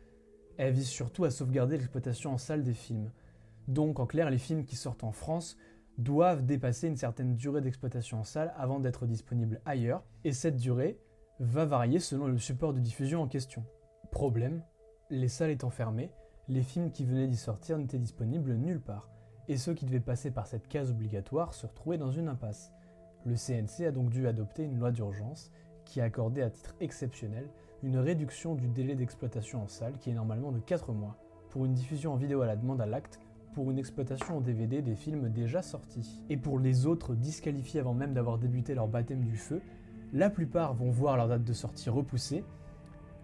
Elle 0.59 0.75
vise 0.75 0.88
surtout 0.88 1.25
à 1.25 1.30
sauvegarder 1.30 1.78
l'exploitation 1.78 2.35
en 2.35 2.38
salle 2.38 2.62
des 2.62 2.75
films. 2.75 3.11
Donc, 3.68 4.00
en 4.00 4.07
clair, 4.07 4.28
les 4.28 4.38
films 4.38 4.66
qui 4.66 4.76
sortent 4.76 5.04
en 5.04 5.12
France 5.12 5.57
doivent 5.99 6.45
dépasser 6.45 6.87
une 6.87 6.97
certaine 6.97 7.35
durée 7.35 7.61
d'exploitation 7.61 8.21
en 8.21 8.25
salle 8.25 8.55
avant 8.57 8.78
d'être 8.78 9.07
disponibles 9.07 9.61
ailleurs, 9.67 10.05
et 10.25 10.33
cette 10.33 10.57
durée 10.57 10.99
va 11.40 11.64
varier 11.64 11.99
selon 11.99 12.26
le 12.26 12.38
support 12.38 12.73
de 12.73 12.81
diffusion 12.81 13.23
en 13.23 13.28
question. 13.28 13.64
Problème, 14.11 14.62
les 15.11 15.28
salles 15.28 15.50
étant 15.50 15.71
fermées, 15.71 16.11
les 16.49 16.62
films 16.62 16.90
qui 16.90 17.05
venaient 17.05 17.26
d'y 17.26 17.37
sortir 17.37 17.78
n'étaient 17.78 17.99
disponibles 17.99 18.55
nulle 18.55 18.81
part, 18.81 19.11
et 19.49 19.57
ceux 19.57 19.75
qui 19.75 19.87
devaient 19.87 20.00
passer 20.00 20.31
par 20.31 20.47
cette 20.47 20.69
case 20.69 20.90
obligatoire 20.90 21.52
se 21.52 21.67
retrouvaient 21.67 21.99
dans 21.99 22.12
une 22.12 22.28
impasse. 22.28 22.73
Le 23.25 23.35
CNC 23.35 23.87
a 23.87 23.93
donc 23.93 24.11
dû 24.11 24.26
adopter 24.26 24.64
une 24.64 24.78
loi 24.78 24.93
d'urgence 24.93 25.50
qui 25.85 26.00
a 26.00 26.05
accordé 26.05 26.43
à 26.43 26.50
titre 26.50 26.75
exceptionnel 26.81 27.49
une 27.83 27.99
réduction 27.99 28.55
du 28.55 28.69
délai 28.69 28.95
d'exploitation 28.95 29.62
en 29.62 29.69
salle 29.69 29.99
qui 29.99 30.11
est 30.11 30.14
normalement 30.14 30.52
de 30.52 30.61
4 30.61 30.93
mois, 30.93 31.17
pour 31.50 31.64
une 31.64 31.75
diffusion 31.75 32.12
en 32.12 32.17
vidéo 32.17 32.43
à 32.43 32.47
la 32.47 32.57
demande 32.57 32.81
à 32.81 32.87
l'acte, 32.87 33.19
pour 33.58 33.72
une 33.72 33.78
exploitation 33.80 34.36
en 34.36 34.40
DVD 34.40 34.82
des 34.82 34.94
films 34.94 35.30
déjà 35.30 35.62
sortis. 35.62 36.22
Et 36.30 36.36
pour 36.36 36.60
les 36.60 36.86
autres 36.86 37.16
disqualifiés 37.16 37.80
avant 37.80 37.92
même 37.92 38.14
d'avoir 38.14 38.38
débuté 38.38 38.72
leur 38.72 38.86
baptême 38.86 39.24
du 39.24 39.36
feu, 39.36 39.60
la 40.12 40.30
plupart 40.30 40.74
vont 40.74 40.92
voir 40.92 41.16
leur 41.16 41.26
date 41.26 41.42
de 41.42 41.52
sortie 41.52 41.90
repoussée, 41.90 42.44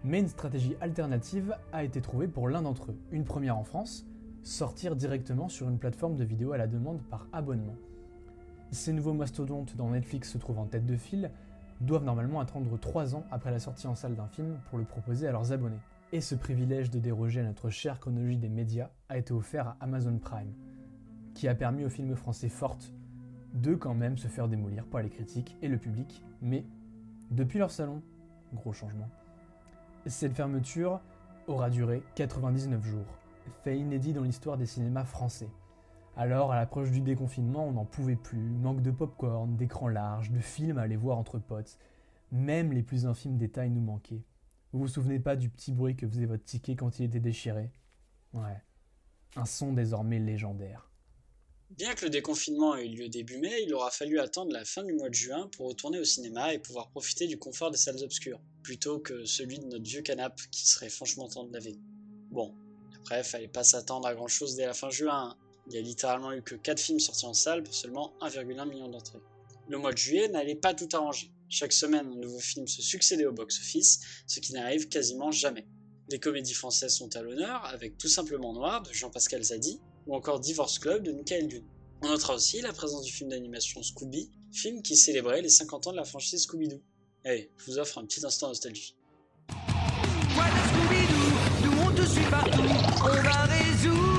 mais 0.03 0.19
une 0.19 0.27
stratégie 0.27 0.75
alternative 0.81 1.55
a 1.71 1.85
été 1.85 2.01
trouvée 2.01 2.27
pour 2.27 2.49
l'un 2.49 2.63
d'entre 2.63 2.91
eux. 2.91 2.97
Une 3.13 3.23
première 3.23 3.57
en 3.57 3.63
France, 3.63 4.05
sortir 4.43 4.97
directement 4.97 5.47
sur 5.47 5.69
une 5.69 5.79
plateforme 5.79 6.17
de 6.17 6.25
vidéo 6.25 6.51
à 6.51 6.57
la 6.57 6.67
demande 6.67 6.99
par 7.09 7.29
abonnement. 7.31 7.77
Ces 8.71 8.91
nouveaux 8.91 9.13
mastodontes 9.13 9.77
dont 9.77 9.91
Netflix 9.91 10.33
se 10.33 10.37
trouve 10.37 10.59
en 10.59 10.65
tête 10.65 10.85
de 10.85 10.97
file 10.97 11.31
doivent 11.79 12.03
normalement 12.03 12.41
attendre 12.41 12.77
3 12.77 13.15
ans 13.15 13.23
après 13.31 13.51
la 13.51 13.59
sortie 13.59 13.87
en 13.87 13.95
salle 13.95 14.15
d'un 14.15 14.27
film 14.27 14.57
pour 14.69 14.79
le 14.79 14.83
proposer 14.83 15.29
à 15.29 15.31
leurs 15.31 15.53
abonnés. 15.53 15.79
Et 16.11 16.21
ce 16.21 16.35
privilège 16.35 16.91
de 16.91 16.99
déroger 16.99 17.39
à 17.41 17.43
notre 17.43 17.69
chère 17.69 17.99
chronologie 17.99 18.37
des 18.37 18.49
médias 18.49 18.91
a 19.09 19.17
été 19.17 19.33
offert 19.33 19.69
à 19.69 19.77
Amazon 19.81 20.17
Prime, 20.19 20.53
qui 21.33 21.47
a 21.47 21.55
permis 21.55 21.83
aux 21.83 21.89
films 21.89 22.15
français 22.15 22.49
fortes 22.49 22.93
de 23.53 23.73
quand 23.73 23.95
même 23.95 24.17
se 24.17 24.27
faire 24.27 24.47
démolir 24.47 24.85
par 24.85 25.01
les 25.01 25.09
critiques 25.09 25.57
et 25.61 25.67
le 25.67 25.77
public, 25.77 26.23
mais 26.41 26.65
depuis 27.31 27.57
leur 27.57 27.71
salon, 27.71 28.01
gros 28.53 28.73
changement. 28.73 29.09
Cette 30.05 30.35
fermeture 30.35 31.01
aura 31.47 31.69
duré 31.69 32.03
99 32.15 32.83
jours, 32.85 33.17
fait 33.63 33.79
inédit 33.79 34.13
dans 34.13 34.23
l'histoire 34.23 34.57
des 34.57 34.65
cinémas 34.65 35.05
français. 35.05 35.49
Alors, 36.17 36.51
à 36.51 36.55
l'approche 36.55 36.91
du 36.91 37.01
déconfinement, 37.01 37.67
on 37.67 37.73
n'en 37.73 37.85
pouvait 37.85 38.15
plus, 38.15 38.37
manque 38.37 38.81
de 38.81 38.91
pop-corn, 38.91 39.55
d'écran 39.55 39.87
large, 39.87 40.31
de 40.31 40.39
films 40.39 40.77
à 40.77 40.83
aller 40.83 40.95
voir 40.95 41.17
entre 41.17 41.39
potes. 41.39 41.77
Même 42.31 42.71
les 42.71 42.83
plus 42.83 43.05
infimes 43.05 43.37
détails 43.37 43.69
nous 43.69 43.81
manquaient. 43.81 44.23
Vous 44.75 44.81
vous 44.81 44.87
souvenez 44.89 45.21
pas 45.21 45.37
du 45.37 45.49
petit 45.49 45.71
bruit 45.71 45.95
que 45.95 46.05
faisait 46.05 46.25
votre 46.25 46.43
ticket 46.43 46.75
quand 46.75 46.99
il 46.99 47.05
était 47.05 47.21
déchiré? 47.21 47.71
Ouais. 48.33 48.61
Un 49.37 49.45
son 49.45 49.71
désormais 49.71 50.19
légendaire. 50.19 50.91
Bien 51.69 51.95
que 51.95 52.03
le 52.03 52.09
déconfinement 52.09 52.75
ait 52.75 52.85
eu 52.85 52.89
lieu 52.93 53.07
début 53.07 53.37
mai, 53.37 53.63
il 53.63 53.73
aura 53.73 53.89
fallu 53.89 54.19
attendre 54.19 54.51
la 54.51 54.65
fin 54.65 54.83
du 54.83 54.91
mois 54.91 55.07
de 55.07 55.13
juin 55.13 55.49
pour 55.55 55.69
retourner 55.69 55.97
au 55.97 56.03
cinéma 56.03 56.53
et 56.53 56.59
pouvoir 56.59 56.89
profiter 56.89 57.25
du 57.25 57.39
confort 57.39 57.71
des 57.71 57.77
salles 57.77 58.03
obscures, 58.03 58.41
plutôt 58.63 58.99
que 58.99 59.23
celui 59.23 59.59
de 59.59 59.65
notre 59.65 59.85
vieux 59.85 60.01
canapé 60.01 60.43
qui 60.51 60.67
serait 60.67 60.89
franchement 60.89 61.29
temps 61.29 61.45
de 61.45 61.53
laver. 61.53 61.77
Bon, 62.29 62.53
après, 62.99 63.23
fallait 63.23 63.47
pas 63.47 63.63
s'attendre 63.63 64.05
à 64.09 64.13
grand 64.13 64.27
chose 64.27 64.57
dès 64.57 64.65
la 64.65 64.73
fin 64.73 64.89
juin. 64.89 65.29
hein. 65.29 65.37
Il 65.67 65.73
y 65.73 65.77
a 65.77 65.81
littéralement 65.81 66.33
eu 66.33 66.41
que 66.41 66.55
4 66.55 66.81
films 66.81 66.99
sortis 66.99 67.25
en 67.25 67.33
salle 67.33 67.63
pour 67.63 67.73
seulement 67.73 68.13
1,1 68.19 68.67
million 68.67 68.89
d'entrées. 68.89 69.21
Le 69.69 69.77
mois 69.77 69.93
de 69.93 69.97
juillet 69.97 70.27
n'allait 70.27 70.55
pas 70.55 70.73
tout 70.73 70.89
arranger. 70.91 71.31
Chaque 71.49 71.73
semaine, 71.73 72.07
un 72.11 72.15
nouveau 72.15 72.39
film 72.39 72.67
se 72.67 72.81
succédait 72.81 73.25
au 73.25 73.31
box-office, 73.31 73.99
ce 74.25 74.39
qui 74.39 74.53
n'arrive 74.53 74.87
quasiment 74.87 75.31
jamais. 75.31 75.67
Les 76.09 76.19
comédies 76.19 76.53
françaises 76.53 76.95
sont 76.95 77.15
à 77.15 77.21
l'honneur, 77.21 77.65
avec 77.65 77.97
Tout 77.97 78.07
simplement 78.07 78.53
Noir 78.53 78.81
de 78.83 78.91
Jean-Pascal 78.91 79.43
Zadi, 79.43 79.79
ou 80.07 80.15
encore 80.15 80.39
Divorce 80.39 80.79
Club 80.79 81.03
de 81.03 81.11
Michael 81.11 81.47
Dune. 81.47 81.65
On 82.01 82.09
notera 82.09 82.35
aussi 82.35 82.61
la 82.61 82.73
présence 82.73 83.03
du 83.03 83.11
film 83.11 83.29
d'animation 83.29 83.81
Scooby, 83.81 84.31
film 84.51 84.81
qui 84.81 84.95
célébrait 84.95 85.41
les 85.41 85.49
50 85.49 85.87
ans 85.87 85.91
de 85.91 85.97
la 85.97 86.05
franchise 86.05 86.43
Scooby-Doo. 86.43 86.81
Allez, 87.23 87.51
je 87.57 87.65
vous 87.65 87.79
offre 87.79 87.97
un 87.97 88.05
petit 88.05 88.25
instant 88.25 88.47
nostalgie. 88.47 88.95
Scooby-Doo, 90.69 91.65
nous 91.65 91.81
on 91.81 91.91
te 91.95 92.05
suit 92.07 92.29
partout. 92.29 92.61
On 93.01 93.23
va 93.23 93.45
résoudre 93.45 94.14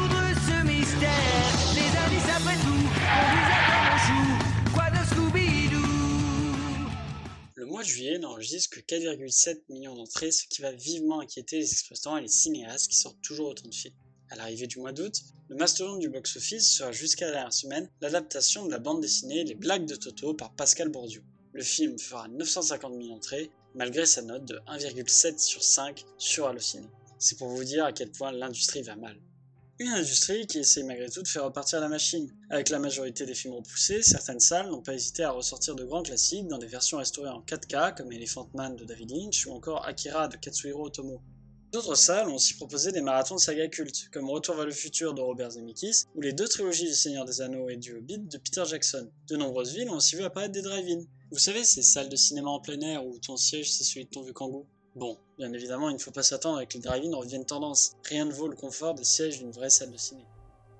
mois 7.77 7.83
de 7.83 7.89
juillet 7.89 8.19
n'enregistre 8.19 8.75
que 8.75 8.81
4,7 8.81 9.65
millions 9.69 9.95
d'entrées, 9.95 10.33
ce 10.33 10.47
qui 10.49 10.63
va 10.63 10.73
vivement 10.73 11.21
inquiéter 11.21 11.59
les 11.59 11.73
exploitants 11.73 12.17
et 12.17 12.23
les 12.23 12.29
cinéastes 12.29 12.89
qui 12.89 12.97
sortent 12.97 13.21
toujours 13.21 13.51
autant 13.51 13.69
de 13.69 13.75
films. 13.75 13.95
À 14.31 14.37
l'arrivée 14.37 14.67
du 14.67 14.79
mois 14.79 14.93
d'août, 14.93 15.13
le 15.51 15.57
mastodonte 15.57 15.99
du 15.99 16.09
box-office 16.09 16.67
sera 16.67 16.91
jusqu'à 16.91 17.27
la 17.27 17.33
dernière 17.33 17.53
semaine 17.53 17.91
l'adaptation 18.01 18.65
de 18.65 18.71
la 18.71 18.79
bande 18.79 19.03
dessinée 19.03 19.45
Les 19.45 19.55
Blagues 19.55 19.85
de 19.85 19.95
Toto 19.95 20.33
par 20.33 20.55
Pascal 20.55 20.89
Bourdieu. 20.89 21.23
Le 21.53 21.63
film 21.63 21.99
fera 21.99 22.29
950 22.29 22.95
000 22.95 23.15
entrées, 23.15 23.51
malgré 23.75 24.07
sa 24.07 24.23
note 24.23 24.47
de 24.47 24.55
1,7 24.69 25.39
sur 25.39 25.63
5 25.63 26.03
sur 26.17 26.47
Allociné. 26.47 26.89
C'est 27.19 27.37
pour 27.37 27.49
vous 27.49 27.65
dire 27.65 27.85
à 27.85 27.93
quel 27.93 28.11
point 28.11 28.33
l'industrie 28.33 28.81
va 28.81 28.97
mal. 28.97 29.21
Une 29.79 29.89
industrie 29.89 30.47
qui 30.47 30.61
essaie 30.61 30.83
malgré 30.85 31.11
tout 31.11 31.21
de 31.21 31.29
faire 31.29 31.45
repartir 31.45 31.81
la 31.81 31.89
machine. 31.89 32.33
Avec 32.49 32.71
la 32.71 32.79
majorité 32.79 33.27
des 33.27 33.35
films 33.35 33.57
repoussés, 33.57 34.03
certaines 34.03 34.41
salles 34.41 34.71
n'ont 34.71 34.81
pas 34.81 34.95
hésité 34.95 35.23
à 35.23 35.33
ressortir 35.33 35.75
de 35.75 35.85
grands 35.85 36.03
classiques 36.03 36.49
dans 36.49 36.57
des 36.57 36.67
versions 36.67 36.97
restaurées 36.97 37.29
en 37.29 37.43
4K 37.43 37.95
comme 37.95 38.11
Elephant 38.11 38.49
Man 38.55 38.75
de 38.75 38.87
David 38.87 39.11
Lynch 39.11 39.47
ou 39.47 39.53
encore 39.53 39.87
Akira 39.87 40.29
de 40.29 40.37
Katsuhiro 40.39 40.87
Otomo. 40.87 41.21
D'autres 41.73 41.95
salles 41.95 42.31
ont 42.31 42.37
aussi 42.37 42.55
proposé 42.55 42.91
des 42.91 43.03
marathons 43.03 43.35
de 43.35 43.41
sagas 43.41 43.69
cultes, 43.69 44.09
comme 44.13 44.31
Retour 44.31 44.55
vers 44.55 44.65
le 44.65 44.73
futur 44.73 45.13
de 45.13 45.21
Robert 45.21 45.51
Zemeckis, 45.51 46.05
ou 46.15 46.23
les 46.23 46.33
deux 46.33 46.49
trilogies 46.49 46.87
du 46.87 46.95
Seigneur 46.95 47.27
des 47.27 47.43
Anneaux 47.43 47.69
et 47.69 47.77
du 47.77 47.99
Hobbit 47.99 48.21
de 48.21 48.39
Peter 48.39 48.63
Jackson. 48.67 49.11
De 49.29 49.37
nombreuses 49.37 49.75
villes 49.75 49.91
ont 49.91 49.97
aussi 49.97 50.17
vu 50.17 50.23
apparaître 50.23 50.53
des 50.53 50.63
drive-in. 50.63 51.05
Vous 51.31 51.39
savez, 51.39 51.65
ces 51.65 51.83
salles 51.83 52.09
de 52.09 52.17
cinéma 52.17 52.49
en 52.49 52.61
plein 52.61 52.81
air 52.81 53.05
où 53.05 53.19
ton 53.19 53.37
siège 53.37 53.71
c'est 53.71 53.85
celui 53.85 54.07
de 54.07 54.11
ton 54.11 54.23
vieux 54.23 54.33
kangou 54.33 54.67
Bon, 54.97 55.19
bien 55.37 55.53
évidemment, 55.53 55.91
il 55.91 55.97
ne 55.97 55.99
faut 55.99 56.11
pas 56.11 56.23
s'attendre 56.23 56.57
avec 56.57 56.73
les 56.73 56.81
drive-in 56.81 57.15
reviennent 57.15 57.45
tendance. 57.45 57.99
Rien 58.05 58.25
ne 58.25 58.33
vaut 58.33 58.49
le 58.49 58.57
confort 58.57 58.95
des 58.95 59.05
sièges 59.05 59.41
d'une 59.41 59.51
vraie 59.51 59.69
salle 59.69 59.91
de 59.91 59.97
ciné. 59.99 60.25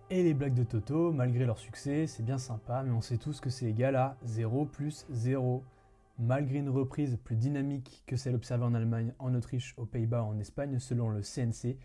Et 0.09 0.23
les 0.23 0.33
blagues 0.33 0.55
de 0.55 0.65
Toto, 0.65 1.13
malgré 1.13 1.45
leur 1.45 1.59
succès, 1.59 2.07
c'est 2.07 2.23
bien 2.23 2.39
sympa, 2.39 2.83
mais 2.83 2.93
on 2.93 3.03
sait 3.03 3.19
tous 3.19 3.41
que 3.41 3.51
c'est 3.51 3.67
égal 3.67 3.95
à 3.95 4.17
0 4.25 4.65
plus 4.65 5.05
0. 5.11 5.63
Malgré 6.19 6.61
une 6.61 6.71
reprise 6.71 7.19
plus 7.25 7.37
dynamique 7.37 8.05
que 8.07 8.17
celle 8.17 8.37
observée 8.37 8.65
en 8.65 8.73
Allemagne, 8.73 9.13
en 9.19 9.35
Autriche, 9.35 9.75
aux 9.77 9.85
Pays-Bas 9.85 10.23
en 10.23 10.39
Espagne, 10.39 10.79
selon 10.79 11.11
le 11.11 11.21
CNC, 11.21 11.77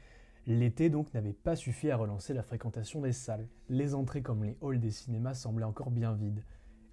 l'été 0.47 0.89
donc 0.89 1.13
n'avait 1.13 1.33
pas 1.33 1.57
suffi 1.57 1.91
à 1.91 1.97
relancer 1.97 2.33
la 2.33 2.43
fréquentation 2.43 3.01
des 3.01 3.11
salles. 3.11 3.49
Les 3.67 3.93
entrées 3.93 4.21
comme 4.21 4.45
les 4.45 4.55
halls 4.61 4.79
des 4.79 4.91
cinémas 4.91 5.33
semblaient 5.33 5.65
encore 5.65 5.91
bien 5.91 6.13
vides. 6.13 6.45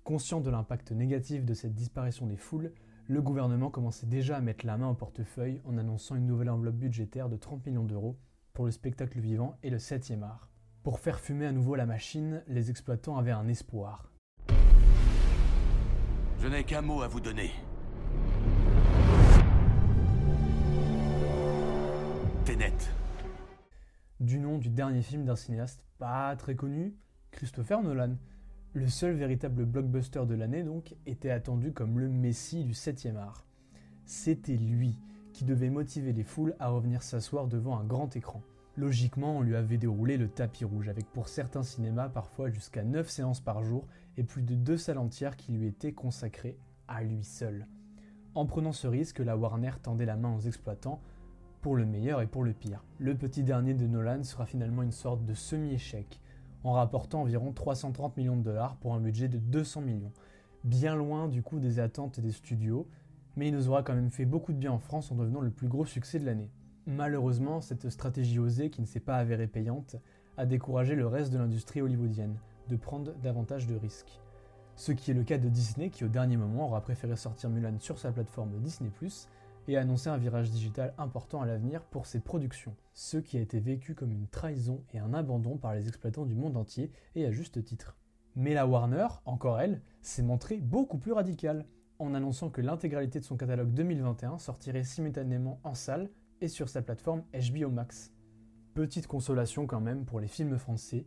Conscient 0.03 0.41
de 0.41 0.51
l'impact 0.51 0.91
négatif 0.91 1.45
de 1.45 1.55
cette 1.55 1.77
disparition 1.77 2.27
des 2.27 2.37
foules, 2.37 2.73
le 3.11 3.23
gouvernement 3.23 3.71
commençait 3.71 4.07
déjà 4.07 4.37
à 4.37 4.41
mettre 4.43 4.67
la 4.67 4.77
main 4.77 4.91
au 4.91 4.95
portefeuille 4.95 5.63
en 5.65 5.79
annonçant 5.79 6.15
une 6.15 6.27
nouvelle 6.27 6.51
enveloppe 6.51 6.77
budgétaire 6.77 7.31
de 7.31 7.37
30 7.37 7.65
millions 7.67 7.85
d'euros 7.85 8.19
pour 8.53 8.67
le 8.67 8.71
spectacle 8.71 9.19
vivant 9.19 9.57
et 9.63 9.71
le 9.71 9.79
7e 9.79 10.23
art. 10.23 10.51
Pour 10.83 11.01
faire 11.01 11.19
fumer 11.19 11.47
à 11.47 11.53
nouveau 11.53 11.75
la 11.75 11.87
machine, 11.87 12.43
les 12.49 12.69
exploitants 12.71 13.17
avaient 13.17 13.31
un 13.31 13.49
espoir. 13.49 14.13
Je 16.39 16.49
n'ai 16.49 16.65
qu'un 16.65 16.83
mot 16.83 17.01
à 17.01 17.09
vous 17.09 17.21
donner. 17.21 17.51
Tenet. 22.45 22.77
Du 24.21 24.39
nom 24.39 24.59
du 24.59 24.69
dernier 24.69 25.03
film 25.03 25.25
d'un 25.25 25.37
cinéaste 25.37 25.83
pas 25.99 26.37
très 26.37 26.57
connu, 26.57 26.95
Christopher 27.31 27.83
Nolan. 27.83 28.17
Le 28.79 28.87
seul 28.87 29.17
véritable 29.17 29.65
blockbuster 29.65 30.25
de 30.25 30.37
l'année 30.37 30.63
donc 30.63 30.95
était 31.05 31.33
attendu 31.33 31.73
comme 31.73 31.99
le 31.99 32.09
messie 32.09 32.63
du 32.63 32.75
7e 32.75 33.17
art. 33.17 33.45
C'était 34.05 34.57
lui 34.57 34.97
qui 35.33 35.45
devait 35.45 35.69
motiver 35.69 36.13
les 36.13 36.23
foules 36.23 36.55
à 36.61 36.69
revenir 36.69 37.03
s'asseoir 37.03 37.49
devant 37.49 37.77
un 37.77 37.83
grand 37.83 38.15
écran. 38.15 38.41
Logiquement, 38.77 39.39
on 39.39 39.43
lui 39.43 39.57
avait 39.57 39.79
déroulé 39.79 40.17
le 40.17 40.29
tapis 40.29 40.65
rouge, 40.65 40.89
avec 40.89 41.07
pour 41.07 41.29
certains 41.29 41.65
cinémas 41.65 42.09
parfois 42.09 42.51
jusqu'à 42.51 42.85
9 42.85 43.11
séances 43.11 43.41
par 43.41 43.65
jour 43.65 43.85
et 44.17 44.23
plus 44.23 44.43
de 44.43 44.55
deux 44.55 44.77
salles 44.77 44.99
entières 44.99 45.37
qui 45.37 45.51
lui 45.51 45.67
étaient 45.67 45.93
consacrées 45.93 46.57
à 46.87 47.03
lui 47.03 47.25
seul. 47.25 47.67
En 48.37 48.47
prenant 48.47 48.73
ce 48.73 48.87
risque, 48.87 49.19
la 49.19 49.37
Warner 49.37 49.73
tendait 49.83 50.07
la 50.07 50.17
main 50.17 50.37
aux 50.37 50.47
exploitants 50.47 51.01
pour 51.63 51.75
le 51.75 51.85
meilleur 51.85 52.23
et 52.23 52.29
pour 52.29 52.45
le 52.45 52.53
pire. 52.53 52.85
Le 53.01 53.17
petit 53.17 53.43
dernier 53.43 53.75
de 53.75 53.89
Nolan 53.89 54.23
sera 54.23 54.47
finalement 54.47 54.85
une 54.85 54.93
sorte 54.93 55.25
de 55.25 55.35
semi-échec, 55.35 56.21
en 56.65 56.73
rapportant 56.73 57.23
environ 57.23 57.53
330 57.53 58.17
millions 58.17 58.37
de 58.37 58.43
dollars 58.43 58.77
pour 58.77 58.95
un 58.95 59.01
budget 59.01 59.29
de 59.29 59.39
200 59.39 59.81
millions, 59.83 60.13
bien 60.65 60.95
loin 60.95 61.29
du 61.29 61.43
coup 61.43 61.59
des 61.59 61.81
attentes 61.81 62.21
des 62.21 62.33
studios, 62.33 62.89
mais 63.37 63.49
il 63.49 63.55
nous 63.55 63.69
aura 63.69 63.83
quand 63.83 63.95
même 63.95 64.11
fait 64.11 64.25
beaucoup 64.25 64.53
de 64.53 64.59
bien 64.59 64.73
en 64.73 64.79
France 64.79 65.13
en 65.13 65.15
devenant 65.15 65.41
le 65.41 65.51
plus 65.51 65.69
gros 65.69 65.85
succès 65.85 66.19
de 66.19 66.27
l'année. 66.27 66.51
Malheureusement, 66.87 67.61
cette 67.61 67.91
stratégie 67.91 68.39
osée, 68.39 68.71
qui 68.71 68.81
ne 68.81 68.87
s'est 68.87 68.99
pas 69.01 69.17
avérée 69.17 69.47
payante, 69.47 69.97
a 70.37 70.47
découragé 70.47 70.95
le 70.95 71.07
reste 71.07 71.33
de 71.33 71.39
l'industrie 71.39 71.83
hollywoodienne 71.83 72.39
de 72.69 72.77
prendre 72.77 73.13
davantage 73.23 73.67
de 73.67 73.77
risques. 73.77 74.21
Ce 74.77 74.93
qui 74.93 75.11
est 75.11 75.15
le 75.15 75.25
cas 75.25 75.39
de 75.39 75.49
Disney 75.49 75.91
qui 75.91 76.05
au 76.05 76.09
dernier 76.09 76.37
moment 76.37 76.67
aura 76.67 76.81
préféré 76.81 77.17
sortir 77.17 77.51
Mulan 77.51 77.79
sur 77.81 77.99
sa 77.99 78.13
plateforme 78.13 78.59
Disney⁇ 78.61 78.91
et 79.69 79.77
annoncer 79.77 80.09
un 80.09 80.17
virage 80.17 80.51
digital 80.51 80.95
important 80.99 81.43
à 81.43 81.47
l'avenir 81.47 81.83
pour 81.83 82.07
ses 82.07 82.21
productions, 82.21 82.75
ce 82.95 83.19
qui 83.19 83.37
a 83.37 83.41
été 83.41 83.61
vécu 83.61 83.95
comme 83.95 84.11
une 84.11 84.27
trahison 84.27 84.83
et 84.95 84.99
un 84.99 85.13
abandon 85.13 85.59
par 85.59 85.75
les 85.75 85.87
exploitants 85.87 86.25
du 86.25 86.35
monde 86.35 86.57
entier 86.57 86.91
et 87.15 87.27
à 87.27 87.31
juste 87.31 87.63
titre. 87.63 87.95
Mais 88.35 88.55
la 88.55 88.67
Warner, 88.67 89.07
encore 89.27 89.61
elle, 89.61 89.83
s'est 90.01 90.23
montrée 90.23 90.57
beaucoup 90.57 90.99
plus 90.99 91.13
radicale, 91.13 91.67
en 91.99 92.15
annonçant 92.15 92.49
que 92.49 92.61
l'intégralité 92.61 93.21
de 93.21 93.25
son 93.25 93.37
catalogue 93.37 93.75
2021 93.75 94.39
sortirait 94.39 94.85
simultanément 94.85 95.61
en 95.65 95.75
salle 95.75 96.09
et 96.41 96.49
sur 96.49 96.69
sa 96.69 96.81
plateforme 96.81 97.25
HBO 97.33 97.69
Max. 97.69 98.13
Petite 98.75 99.07
consolation 99.07 99.67
quand 99.67 99.81
même 99.81 100.05
pour 100.05 100.21
les 100.21 100.29
films 100.29 100.57
français, 100.57 101.05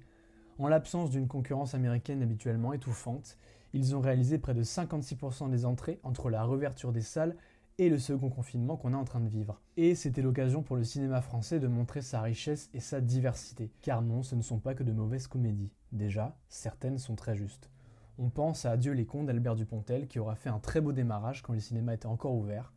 en 0.60 0.68
l'absence 0.68 1.10
d'une 1.10 1.28
concurrence 1.28 1.74
américaine 1.74 2.22
habituellement 2.22 2.74
étouffante, 2.74 3.38
ils 3.74 3.96
ont 3.96 4.02
réalisé 4.02 4.38
près 4.38 4.54
de 4.54 4.64
56% 4.64 5.50
des 5.50 5.66
entrées 5.66 6.00
entre 6.04 6.30
la 6.30 6.44
réouverture 6.44 6.92
des 6.92 7.02
salles 7.02 7.36
et 7.78 7.90
le 7.90 8.00
second 8.00 8.30
confinement 8.30 8.78
qu'on 8.78 8.94
est 8.94 8.98
en 8.98 9.06
train 9.06 9.20
de 9.20 9.30
vivre. 9.30 9.62
Et 9.78 9.96
c'était 9.96 10.22
l'occasion 10.22 10.64
pour 10.64 10.76
le 10.76 10.84
cinéma 10.84 11.22
français 11.22 11.60
de 11.60 11.68
montrer 11.68 12.02
sa 12.02 12.22
richesse 12.22 12.70
et 12.74 12.80
sa 12.80 13.02
diversité, 13.02 13.72
car 13.82 14.02
non, 14.02 14.24
ce 14.24 14.36
ne 14.36 14.42
sont 14.42 14.60
pas 14.60 14.76
que 14.76 14.84
de 14.84 14.92
mauvaises 14.92 15.28
comédies. 15.28 15.72
Déjà, 15.92 16.38
certaines 16.50 16.98
sont 16.98 17.16
très 17.16 17.36
justes. 17.36 17.70
On 18.18 18.30
pense 18.30 18.66
à 18.66 18.72
Adieu 18.72 18.92
les 18.94 19.06
cons 19.06 19.24
d'Albert 19.24 19.56
Dupontel 19.56 20.08
qui 20.08 20.20
aura 20.20 20.36
fait 20.36 20.50
un 20.50 20.60
très 20.60 20.82
beau 20.82 20.92
démarrage 20.92 21.42
quand 21.42 21.54
les 21.54 21.60
cinémas 21.60 21.94
étaient 21.94 22.06
encore 22.06 22.36
ouverts, 22.36 22.74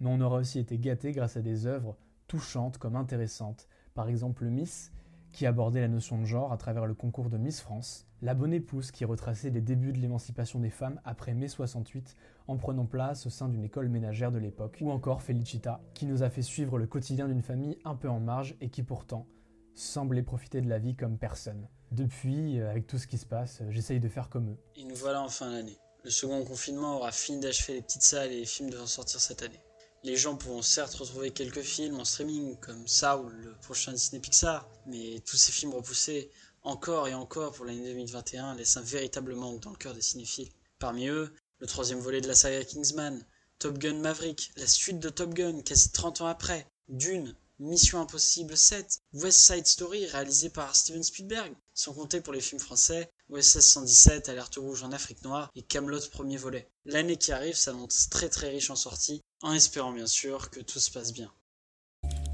mais 0.00 0.10
on 0.10 0.20
aura 0.20 0.38
aussi 0.38 0.58
été 0.58 0.78
gâté 0.78 1.12
grâce 1.12 1.36
à 1.36 1.42
des 1.42 1.66
œuvres 1.66 1.96
touchantes 2.26 2.78
comme 2.78 2.96
intéressantes, 2.96 3.68
par 3.94 4.08
exemple 4.08 4.44
Miss, 4.46 4.92
qui 5.32 5.46
abordait 5.46 5.80
la 5.80 5.88
notion 5.88 6.18
de 6.18 6.26
genre 6.26 6.52
à 6.52 6.56
travers 6.56 6.86
le 6.86 6.94
concours 6.94 7.30
de 7.30 7.38
Miss 7.38 7.60
France, 7.60 8.06
La 8.20 8.34
Bonne 8.34 8.52
Épouse 8.52 8.90
qui 8.90 9.04
retraçait 9.04 9.50
les 9.50 9.60
débuts 9.60 9.92
de 9.92 9.98
l'émancipation 9.98 10.60
des 10.60 10.70
femmes 10.70 11.00
après 11.04 11.34
mai 11.34 11.48
68 11.48 12.16
en 12.48 12.56
prenant 12.56 12.86
place 12.86 13.26
au 13.26 13.30
sein 13.30 13.48
d'une 13.48 13.64
école 13.64 13.88
ménagère 13.88 14.32
de 14.32 14.38
l'époque, 14.38 14.78
ou 14.80 14.90
encore 14.90 15.22
Felicita 15.22 15.80
qui 15.94 16.06
nous 16.06 16.22
a 16.22 16.30
fait 16.30 16.42
suivre 16.42 16.78
le 16.78 16.86
quotidien 16.86 17.28
d'une 17.28 17.42
famille 17.42 17.78
un 17.84 17.94
peu 17.94 18.08
en 18.08 18.20
marge 18.20 18.56
et 18.60 18.68
qui 18.68 18.82
pourtant 18.82 19.26
semblait 19.74 20.22
profiter 20.22 20.60
de 20.60 20.68
la 20.68 20.78
vie 20.78 20.94
comme 20.94 21.18
personne. 21.18 21.68
Depuis, 21.90 22.60
euh, 22.60 22.70
avec 22.70 22.86
tout 22.86 22.98
ce 22.98 23.06
qui 23.06 23.18
se 23.18 23.26
passe, 23.26 23.60
euh, 23.60 23.70
j'essaye 23.70 24.00
de 24.00 24.08
faire 24.08 24.28
comme 24.28 24.50
eux. 24.50 24.58
Et 24.76 24.84
nous 24.84 24.94
voilà 24.94 25.22
en 25.22 25.28
fin 25.28 25.50
d'année. 25.50 25.78
Le 26.04 26.10
second 26.10 26.44
confinement 26.44 26.96
aura 26.96 27.12
fini 27.12 27.40
d'achever 27.40 27.74
les 27.74 27.82
petites 27.82 28.02
salles 28.02 28.32
et 28.32 28.40
les 28.40 28.46
films 28.46 28.70
devant 28.70 28.86
sortir 28.86 29.20
cette 29.20 29.42
année. 29.42 29.60
Les 30.04 30.16
gens 30.16 30.36
pourront 30.36 30.62
certes 30.62 30.94
retrouver 30.94 31.30
quelques 31.30 31.60
films 31.60 32.00
en 32.00 32.04
streaming 32.04 32.56
comme 32.56 32.88
ça 32.88 33.18
ou 33.18 33.28
le 33.28 33.54
prochain 33.62 33.92
Disney 33.92 34.20
Pixar, 34.20 34.68
mais 34.86 35.20
tous 35.24 35.36
ces 35.36 35.52
films 35.52 35.72
repoussés 35.72 36.30
encore 36.64 37.06
et 37.06 37.14
encore 37.14 37.52
pour 37.52 37.66
l'année 37.66 37.84
2021 37.84 38.56
laissent 38.56 38.76
un 38.76 38.82
véritable 38.82 39.34
manque 39.34 39.60
dans 39.60 39.70
le 39.70 39.76
cœur 39.76 39.94
des 39.94 40.02
cinéphiles. 40.02 40.50
Parmi 40.78 41.06
eux, 41.06 41.32
le 41.62 41.68
troisième 41.68 42.00
volet 42.00 42.20
de 42.20 42.26
la 42.26 42.34
saga 42.34 42.64
Kingsman, 42.64 43.24
Top 43.60 43.78
Gun 43.78 43.94
Maverick, 44.00 44.50
la 44.56 44.66
suite 44.66 44.98
de 44.98 45.08
Top 45.08 45.32
Gun, 45.32 45.62
quasi 45.62 45.92
30 45.92 46.22
ans 46.22 46.26
après, 46.26 46.66
Dune, 46.88 47.36
Mission 47.60 48.00
Impossible 48.00 48.56
7, 48.56 48.98
West 49.12 49.38
Side 49.38 49.68
Story 49.68 50.06
réalisé 50.06 50.50
par 50.50 50.74
Steven 50.74 51.04
Spielberg, 51.04 51.54
sans 51.72 51.94
compter 51.94 52.20
pour 52.20 52.32
les 52.32 52.40
films 52.40 52.58
français, 52.58 53.12
OSS 53.30 53.60
117, 53.60 54.28
Alerte 54.28 54.56
rouge 54.56 54.82
en 54.82 54.90
Afrique 54.90 55.22
noire 55.22 55.52
et 55.54 55.62
Camelot 55.62 56.00
premier 56.10 56.36
volet. 56.36 56.68
L'année 56.84 57.16
qui 57.16 57.30
arrive 57.30 57.54
s'annonce 57.54 58.08
très 58.10 58.28
très 58.28 58.48
riche 58.48 58.70
en 58.70 58.76
sorties, 58.76 59.22
en 59.40 59.52
espérant 59.52 59.92
bien 59.92 60.08
sûr 60.08 60.50
que 60.50 60.58
tout 60.58 60.80
se 60.80 60.90
passe 60.90 61.12
bien. 61.12 61.32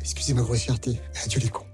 Excusez 0.00 0.32
ma 0.32 0.40
vraie 0.40 0.56
fierté. 0.56 1.02
Adieu 1.22 1.40
les 1.40 1.50
cons. 1.50 1.66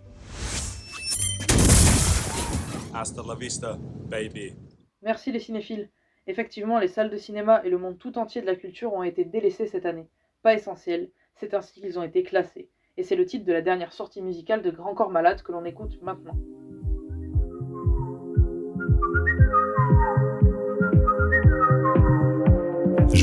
Hasta 2.92 3.22
la 3.22 3.36
vista, 3.36 3.78
baby. 4.10 4.56
Merci 5.02 5.30
les 5.30 5.38
cinéphiles. 5.38 5.88
Effectivement, 6.26 6.78
les 6.78 6.88
salles 6.88 7.10
de 7.10 7.16
cinéma 7.16 7.60
et 7.64 7.70
le 7.70 7.78
monde 7.78 7.98
tout 7.98 8.16
entier 8.18 8.40
de 8.40 8.46
la 8.46 8.56
culture 8.56 8.92
ont 8.94 9.02
été 9.02 9.24
délaissés 9.24 9.66
cette 9.66 9.86
année. 9.86 10.08
Pas 10.42 10.54
essentiel, 10.54 11.10
c'est 11.34 11.54
ainsi 11.54 11.80
qu'ils 11.80 11.98
ont 11.98 12.02
été 12.02 12.22
classés. 12.22 12.70
Et 12.96 13.02
c'est 13.02 13.16
le 13.16 13.26
titre 13.26 13.44
de 13.44 13.52
la 13.52 13.60
dernière 13.60 13.92
sortie 13.92 14.22
musicale 14.22 14.62
de 14.62 14.70
Grand 14.70 14.94
Corps 14.94 15.10
Malade 15.10 15.42
que 15.42 15.52
l'on 15.52 15.64
écoute 15.64 16.00
maintenant. 16.00 16.36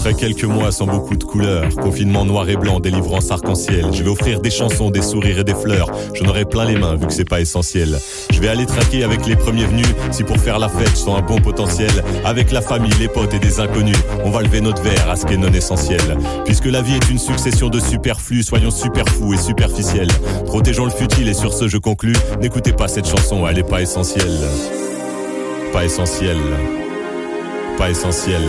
Après 0.00 0.14
quelques 0.14 0.44
mois 0.44 0.72
sans 0.72 0.86
beaucoup 0.86 1.14
de 1.14 1.24
couleurs, 1.24 1.68
confinement 1.74 2.24
noir 2.24 2.48
et 2.48 2.56
blanc, 2.56 2.80
délivrance 2.80 3.30
arc-en-ciel, 3.30 3.84
je 3.92 4.02
vais 4.02 4.08
offrir 4.08 4.40
des 4.40 4.48
chansons, 4.48 4.90
des 4.90 5.02
sourires 5.02 5.40
et 5.40 5.44
des 5.44 5.54
fleurs. 5.54 5.90
J'en 6.14 6.26
aurai 6.30 6.46
plein 6.46 6.64
les 6.64 6.76
mains 6.76 6.94
vu 6.94 7.06
que 7.06 7.12
c'est 7.12 7.28
pas 7.28 7.38
essentiel. 7.38 7.98
Je 8.32 8.40
vais 8.40 8.48
aller 8.48 8.64
traquer 8.64 9.04
avec 9.04 9.26
les 9.26 9.36
premiers 9.36 9.66
venus, 9.66 9.84
si 10.10 10.24
pour 10.24 10.38
faire 10.38 10.58
la 10.58 10.70
fête 10.70 10.88
je 10.92 10.96
sens 10.96 11.18
un 11.18 11.22
bon 11.22 11.38
potentiel. 11.42 11.90
Avec 12.24 12.50
la 12.50 12.62
famille, 12.62 12.94
les 12.98 13.08
potes 13.08 13.34
et 13.34 13.38
des 13.38 13.60
inconnus, 13.60 13.98
on 14.24 14.30
va 14.30 14.40
lever 14.40 14.62
notre 14.62 14.80
verre 14.80 15.10
à 15.10 15.16
ce 15.16 15.26
qui 15.26 15.34
est 15.34 15.36
non 15.36 15.52
essentiel. 15.52 16.00
Puisque 16.46 16.64
la 16.64 16.80
vie 16.80 16.94
est 16.94 17.10
une 17.10 17.18
succession 17.18 17.68
de 17.68 17.78
superflus, 17.78 18.44
soyons 18.44 18.70
super 18.70 19.06
fous 19.06 19.34
et 19.34 19.38
superficiels. 19.38 20.08
Protégeons 20.46 20.86
le 20.86 20.92
futile 20.92 21.28
et 21.28 21.34
sur 21.34 21.52
ce 21.52 21.68
je 21.68 21.76
conclus, 21.76 22.16
n'écoutez 22.40 22.72
pas 22.72 22.88
cette 22.88 23.06
chanson, 23.06 23.46
elle 23.46 23.58
est 23.58 23.68
pas 23.68 23.82
essentielle. 23.82 24.38
Pas 25.74 25.84
essentielle. 25.84 26.40
Pas 27.76 27.90
essentielle. 27.90 28.48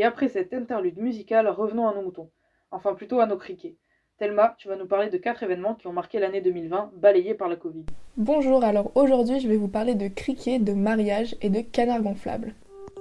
Et 0.00 0.04
après 0.04 0.30
cette 0.30 0.54
interlude 0.54 0.96
musicale, 0.96 1.46
revenons 1.46 1.86
à 1.86 1.94
nos 1.94 2.00
moutons. 2.00 2.30
Enfin 2.70 2.94
plutôt 2.94 3.20
à 3.20 3.26
nos 3.26 3.36
criquets. 3.36 3.76
Thelma, 4.16 4.54
tu 4.56 4.66
vas 4.66 4.76
nous 4.76 4.86
parler 4.86 5.10
de 5.10 5.18
quatre 5.18 5.42
événements 5.42 5.74
qui 5.74 5.88
ont 5.88 5.92
marqué 5.92 6.18
l'année 6.18 6.40
2020, 6.40 6.92
balayée 6.96 7.34
par 7.34 7.48
la 7.48 7.56
Covid. 7.56 7.84
Bonjour, 8.16 8.64
alors 8.64 8.92
aujourd'hui 8.94 9.40
je 9.40 9.48
vais 9.48 9.58
vous 9.58 9.68
parler 9.68 9.94
de 9.94 10.08
criquet, 10.08 10.58
de 10.58 10.72
mariage 10.72 11.36
et 11.42 11.50
de 11.50 11.60
canard 11.60 12.00
gonflable. 12.00 12.54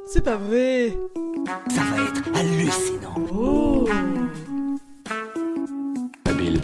C'est 0.07 0.25
pas 0.25 0.35
vrai 0.35 0.89
Ça 1.69 1.83
va 1.83 2.03
être 2.03 2.37
hallucinant. 2.37 3.15
Oh 3.33 3.85
Bill. 6.37 6.59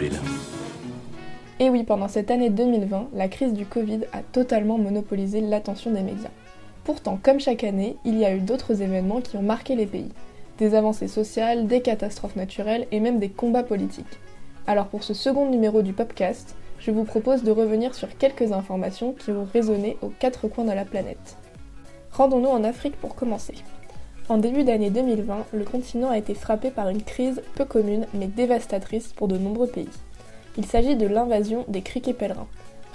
Et 1.60 1.70
oui, 1.70 1.82
pendant 1.82 2.08
cette 2.08 2.30
année 2.30 2.50
2020, 2.50 3.08
la 3.14 3.28
crise 3.28 3.54
du 3.54 3.64
Covid 3.64 4.00
a 4.12 4.20
totalement 4.20 4.76
monopolisé 4.76 5.40
l'attention 5.40 5.92
des 5.92 6.02
médias. 6.02 6.28
Pourtant, 6.86 7.18
comme 7.20 7.40
chaque 7.40 7.64
année, 7.64 7.96
il 8.04 8.16
y 8.16 8.24
a 8.24 8.32
eu 8.32 8.38
d'autres 8.38 8.80
événements 8.80 9.20
qui 9.20 9.36
ont 9.36 9.42
marqué 9.42 9.74
les 9.74 9.86
pays. 9.86 10.12
Des 10.58 10.76
avancées 10.76 11.08
sociales, 11.08 11.66
des 11.66 11.80
catastrophes 11.80 12.36
naturelles 12.36 12.86
et 12.92 13.00
même 13.00 13.18
des 13.18 13.28
combats 13.28 13.64
politiques. 13.64 14.20
Alors 14.68 14.86
pour 14.86 15.02
ce 15.02 15.12
second 15.12 15.50
numéro 15.50 15.82
du 15.82 15.92
podcast, 15.92 16.54
je 16.78 16.92
vous 16.92 17.02
propose 17.02 17.42
de 17.42 17.50
revenir 17.50 17.92
sur 17.96 18.16
quelques 18.16 18.52
informations 18.52 19.14
qui 19.14 19.32
ont 19.32 19.48
résonné 19.52 19.96
aux 20.00 20.12
quatre 20.20 20.46
coins 20.46 20.64
de 20.64 20.70
la 20.70 20.84
planète. 20.84 21.36
Rendons-nous 22.12 22.50
en 22.50 22.62
Afrique 22.62 22.94
pour 23.00 23.16
commencer. 23.16 23.54
En 24.28 24.38
début 24.38 24.62
d'année 24.62 24.90
2020, 24.90 25.46
le 25.54 25.64
continent 25.64 26.10
a 26.10 26.18
été 26.18 26.34
frappé 26.34 26.70
par 26.70 26.88
une 26.88 27.02
crise 27.02 27.42
peu 27.56 27.64
commune 27.64 28.06
mais 28.14 28.28
dévastatrice 28.28 29.12
pour 29.12 29.26
de 29.26 29.38
nombreux 29.38 29.66
pays. 29.66 29.88
Il 30.56 30.64
s'agit 30.64 30.94
de 30.94 31.08
l'invasion 31.08 31.64
des 31.66 31.82
criquets 31.82 32.14
pèlerins. 32.14 32.46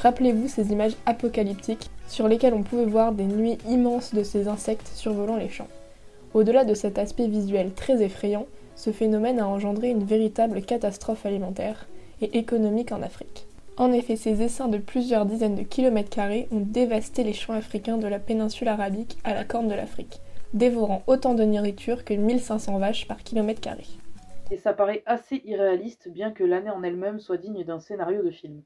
Rappelez-vous 0.01 0.47
ces 0.47 0.71
images 0.71 0.95
apocalyptiques 1.05 1.91
sur 2.07 2.27
lesquelles 2.27 2.55
on 2.55 2.63
pouvait 2.63 2.85
voir 2.85 3.11
des 3.11 3.25
nuits 3.25 3.59
immenses 3.69 4.15
de 4.15 4.23
ces 4.23 4.47
insectes 4.47 4.87
survolant 4.95 5.37
les 5.37 5.47
champs. 5.49 5.67
Au-delà 6.33 6.65
de 6.65 6.73
cet 6.73 6.97
aspect 6.97 7.27
visuel 7.27 7.71
très 7.73 8.01
effrayant, 8.01 8.47
ce 8.75 8.91
phénomène 8.91 9.39
a 9.39 9.47
engendré 9.47 9.91
une 9.91 10.03
véritable 10.03 10.63
catastrophe 10.63 11.27
alimentaire 11.27 11.87
et 12.19 12.39
économique 12.39 12.91
en 12.91 13.03
Afrique. 13.03 13.45
En 13.77 13.93
effet, 13.93 14.15
ces 14.15 14.41
essaims 14.41 14.69
de 14.69 14.79
plusieurs 14.79 15.27
dizaines 15.27 15.55
de 15.55 15.61
kilomètres 15.61 16.09
carrés 16.09 16.47
ont 16.51 16.61
dévasté 16.61 17.23
les 17.23 17.33
champs 17.33 17.53
africains 17.53 17.97
de 17.97 18.07
la 18.07 18.17
péninsule 18.17 18.69
arabique 18.69 19.19
à 19.23 19.35
la 19.35 19.43
corne 19.43 19.67
de 19.67 19.75
l'Afrique, 19.75 20.19
dévorant 20.55 21.03
autant 21.05 21.35
de 21.35 21.43
nourriture 21.43 22.03
que 22.05 22.15
1500 22.15 22.79
vaches 22.79 23.07
par 23.07 23.21
kilomètre 23.21 23.61
carré. 23.61 23.85
Et 24.49 24.57
ça 24.57 24.73
paraît 24.73 25.03
assez 25.05 25.43
irréaliste, 25.45 26.09
bien 26.09 26.31
que 26.31 26.43
l'année 26.43 26.71
en 26.71 26.81
elle-même 26.81 27.19
soit 27.19 27.37
digne 27.37 27.63
d'un 27.63 27.79
scénario 27.79 28.23
de 28.23 28.31
film. 28.31 28.63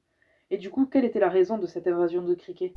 Et 0.51 0.57
du 0.57 0.69
coup, 0.69 0.85
quelle 0.85 1.05
était 1.05 1.19
la 1.19 1.29
raison 1.29 1.57
de 1.57 1.65
cette 1.65 1.87
invasion 1.87 2.21
de 2.21 2.35
criquets? 2.35 2.73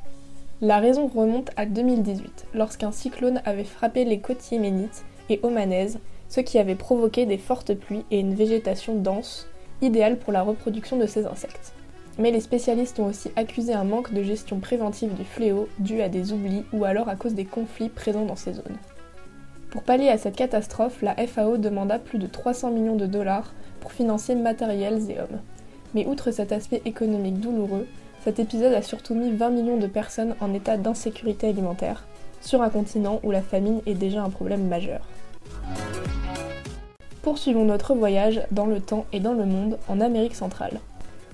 La 0.59 0.79
raison 0.79 1.05
remonte 1.05 1.51
à 1.55 1.67
2018, 1.67 2.47
lorsqu'un 2.55 2.91
cyclone 2.91 3.43
avait 3.45 3.63
frappé 3.63 4.05
les 4.05 4.19
côtes 4.19 4.51
yéménites 4.51 5.05
et 5.29 5.39
omanaises 5.43 5.99
ce 6.29 6.39
qui 6.39 6.57
avait 6.57 6.73
provoqué 6.73 7.27
des 7.27 7.37
fortes 7.37 7.75
pluies 7.75 8.05
et 8.09 8.19
une 8.19 8.33
végétation 8.33 8.95
dense, 8.95 9.47
idéale 9.83 10.17
pour 10.17 10.33
la 10.33 10.41
reproduction 10.41 10.97
de 10.97 11.05
ces 11.05 11.27
insectes. 11.27 11.73
Mais 12.17 12.31
les 12.31 12.41
spécialistes 12.41 12.99
ont 12.99 13.05
aussi 13.05 13.29
accusé 13.35 13.73
un 13.73 13.83
manque 13.83 14.13
de 14.13 14.23
gestion 14.23 14.59
préventive 14.59 15.13
du 15.13 15.23
fléau 15.23 15.69
dû 15.77 16.01
à 16.01 16.09
des 16.09 16.33
oublis 16.33 16.65
ou 16.73 16.85
alors 16.85 17.07
à 17.07 17.15
cause 17.15 17.35
des 17.35 17.45
conflits 17.45 17.89
présents 17.89 18.25
dans 18.25 18.35
ces 18.35 18.53
zones. 18.53 18.77
Pour 19.69 19.83
pallier 19.83 20.09
à 20.09 20.17
cette 20.17 20.35
catastrophe, 20.35 21.03
la 21.03 21.15
FAO 21.27 21.57
demanda 21.57 21.99
plus 21.99 22.17
de 22.17 22.25
300 22.25 22.71
millions 22.71 22.95
de 22.95 23.05
dollars 23.05 23.53
pour 23.79 23.91
financer 23.91 24.33
matériels 24.33 25.11
et 25.11 25.19
hommes. 25.19 25.39
Mais 25.93 26.05
outre 26.05 26.31
cet 26.31 26.51
aspect 26.51 26.81
économique 26.85 27.39
douloureux, 27.39 27.87
cet 28.23 28.39
épisode 28.39 28.73
a 28.73 28.81
surtout 28.81 29.15
mis 29.15 29.31
20 29.31 29.49
millions 29.49 29.77
de 29.77 29.87
personnes 29.87 30.35
en 30.41 30.53
état 30.53 30.77
d'insécurité 30.77 31.47
alimentaire, 31.47 32.05
sur 32.41 32.61
un 32.61 32.69
continent 32.69 33.19
où 33.23 33.31
la 33.31 33.41
famine 33.41 33.81
est 33.85 33.95
déjà 33.95 34.23
un 34.23 34.29
problème 34.29 34.67
majeur. 34.67 35.01
Poursuivons 37.21 37.65
notre 37.65 37.93
voyage 37.95 38.41
dans 38.51 38.65
le 38.65 38.79
temps 38.79 39.05
et 39.13 39.19
dans 39.19 39.33
le 39.33 39.45
monde 39.45 39.77
en 39.87 39.99
Amérique 39.99 40.35
centrale. 40.35 40.79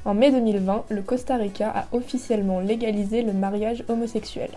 En 0.03 0.13
mai 0.13 0.31
2020, 0.31 0.85
le 0.89 1.01
Costa 1.01 1.35
Rica 1.35 1.69
a 1.69 1.87
officiellement 1.91 2.59
légalisé 2.59 3.21
le 3.21 3.33
mariage 3.33 3.83
homosexuel, 3.87 4.49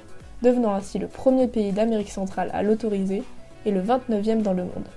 devenant 0.43 0.75
ainsi 0.75 0.99
le 0.99 1.07
premier 1.07 1.47
pays 1.49 1.73
d'Amérique 1.73 2.11
centrale 2.11 2.51
à 2.53 2.63
l'autoriser 2.63 3.23
et 3.65 3.71
le 3.71 3.83
29e 3.83 4.43
dans 4.43 4.53
le 4.53 4.65
monde. 4.65 4.89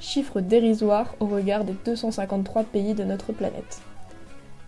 Chiffre 0.00 0.40
dérisoire 0.40 1.14
au 1.20 1.26
regard 1.26 1.64
des 1.64 1.74
253 1.84 2.64
pays 2.64 2.94
de 2.94 3.04
notre 3.04 3.32
planète. 3.32 3.80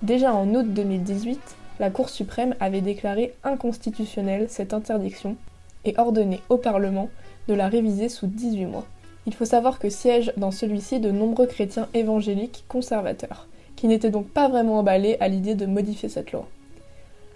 Déjà 0.03 0.33
en 0.33 0.55
août 0.55 0.73
2018, 0.73 1.41
la 1.81 1.91
Cour 1.91 2.09
suprême 2.09 2.55
avait 2.61 2.83
déclaré 2.83 3.35
inconstitutionnelle 3.43 4.47
cette 4.49 4.73
interdiction 4.73 5.35
et 5.85 5.95
ordonné 5.99 6.41
au 6.49 6.57
Parlement 6.57 7.09
de 7.49 7.55
la 7.55 7.67
réviser 7.67 8.09
sous 8.09 8.29
18 8.29 8.67
mois. 8.67 8.87
Il 9.27 9.35
faut 9.35 9.45
savoir 9.45 9.81
que 9.81 9.91
siègent 9.91 10.33
dans 10.37 10.53
celui-ci 10.53 11.01
de 11.01 11.11
nombreux 11.11 11.47
chrétiens 11.47 11.89
évangéliques 11.95 12.65
conservateurs, 12.69 13.49
qui 13.75 13.89
n'étaient 13.89 14.11
donc 14.11 14.29
pas 14.29 14.49
vraiment 14.49 14.79
emballés 14.79 15.17
à 15.19 15.27
l'idée 15.27 15.57
de 15.57 15.67
modifier 15.67 16.09
cette 16.09 16.31
loi. 16.31 16.47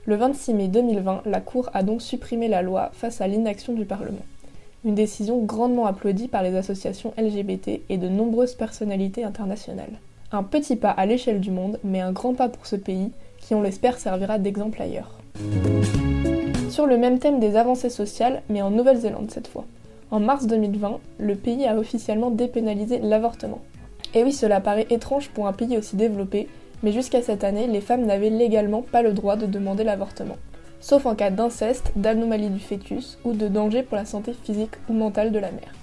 Le 0.07 0.14
26 0.14 0.55
mai 0.55 0.68
2020, 0.68 1.22
la 1.27 1.40
Cour 1.40 1.68
a 1.75 1.83
donc 1.83 2.01
supprimé 2.01 2.46
la 2.46 2.62
loi 2.62 2.90
face 2.92 3.20
à 3.20 3.27
l'inaction 3.27 3.72
du 3.72 3.87
Parlement. 3.87 4.25
Une 4.85 4.94
décision 4.94 5.42
grandement 5.42 5.87
applaudie 5.87 6.29
par 6.29 6.44
les 6.44 6.55
associations 6.55 7.12
LGBT 7.18 7.83
et 7.88 7.98
de 7.98 8.09
nombreuses 8.09 8.55
personnalités 8.55 9.25
internationales. 9.25 9.98
Un 10.34 10.44
petit 10.44 10.76
pas 10.76 10.90
à 10.90 11.04
l'échelle 11.04 11.40
du 11.40 11.50
monde, 11.50 11.78
mais 11.84 12.00
un 12.00 12.10
grand 12.10 12.32
pas 12.32 12.48
pour 12.48 12.64
ce 12.64 12.76
pays, 12.76 13.10
qui 13.36 13.54
on 13.54 13.60
l'espère 13.60 13.98
servira 13.98 14.38
d'exemple 14.38 14.80
ailleurs. 14.80 15.18
Sur 16.70 16.86
le 16.86 16.96
même 16.96 17.18
thème 17.18 17.38
des 17.38 17.56
avancées 17.56 17.90
sociales, 17.90 18.40
mais 18.48 18.62
en 18.62 18.70
Nouvelle-Zélande 18.70 19.30
cette 19.30 19.48
fois. 19.48 19.66
En 20.10 20.20
mars 20.20 20.46
2020, 20.46 21.00
le 21.18 21.34
pays 21.34 21.66
a 21.66 21.76
officiellement 21.76 22.30
dépénalisé 22.30 22.98
l'avortement. 22.98 23.60
Et 24.14 24.24
oui, 24.24 24.32
cela 24.32 24.62
paraît 24.62 24.86
étrange 24.88 25.28
pour 25.28 25.46
un 25.48 25.52
pays 25.52 25.76
aussi 25.76 25.96
développé, 25.96 26.48
mais 26.82 26.92
jusqu'à 26.92 27.20
cette 27.20 27.44
année, 27.44 27.66
les 27.66 27.82
femmes 27.82 28.06
n'avaient 28.06 28.30
légalement 28.30 28.80
pas 28.80 29.02
le 29.02 29.12
droit 29.12 29.36
de 29.36 29.44
demander 29.44 29.84
l'avortement, 29.84 30.38
sauf 30.80 31.04
en 31.04 31.14
cas 31.14 31.30
d'inceste, 31.30 31.92
d'anomalie 31.94 32.48
du 32.48 32.60
fœtus 32.60 33.18
ou 33.26 33.34
de 33.34 33.48
danger 33.48 33.82
pour 33.82 33.98
la 33.98 34.06
santé 34.06 34.32
physique 34.32 34.76
ou 34.88 34.94
mentale 34.94 35.30
de 35.30 35.38
la 35.38 35.50
mère. 35.50 35.74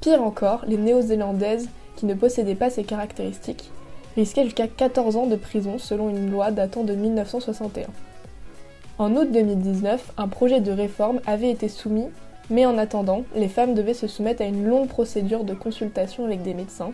Pire 0.00 0.22
encore, 0.22 0.64
les 0.68 0.76
néo-zélandaises 0.76 1.68
ne 2.06 2.14
possédaient 2.14 2.54
pas 2.54 2.70
ces 2.70 2.84
caractéristiques 2.84 3.70
risquaient 4.16 4.44
jusqu'à 4.44 4.68
14 4.68 5.16
ans 5.16 5.26
de 5.26 5.36
prison 5.36 5.78
selon 5.78 6.10
une 6.10 6.30
loi 6.30 6.50
datant 6.50 6.84
de 6.84 6.94
1961. 6.94 7.86
En 8.98 9.16
août 9.16 9.28
2019, 9.32 10.12
un 10.16 10.28
projet 10.28 10.60
de 10.60 10.70
réforme 10.70 11.20
avait 11.26 11.50
été 11.50 11.68
soumis, 11.68 12.08
mais 12.50 12.66
en 12.66 12.76
attendant, 12.76 13.24
les 13.34 13.48
femmes 13.48 13.74
devaient 13.74 13.94
se 13.94 14.06
soumettre 14.06 14.42
à 14.42 14.46
une 14.46 14.66
longue 14.66 14.88
procédure 14.88 15.44
de 15.44 15.54
consultation 15.54 16.24
avec 16.24 16.42
des 16.42 16.54
médecins 16.54 16.92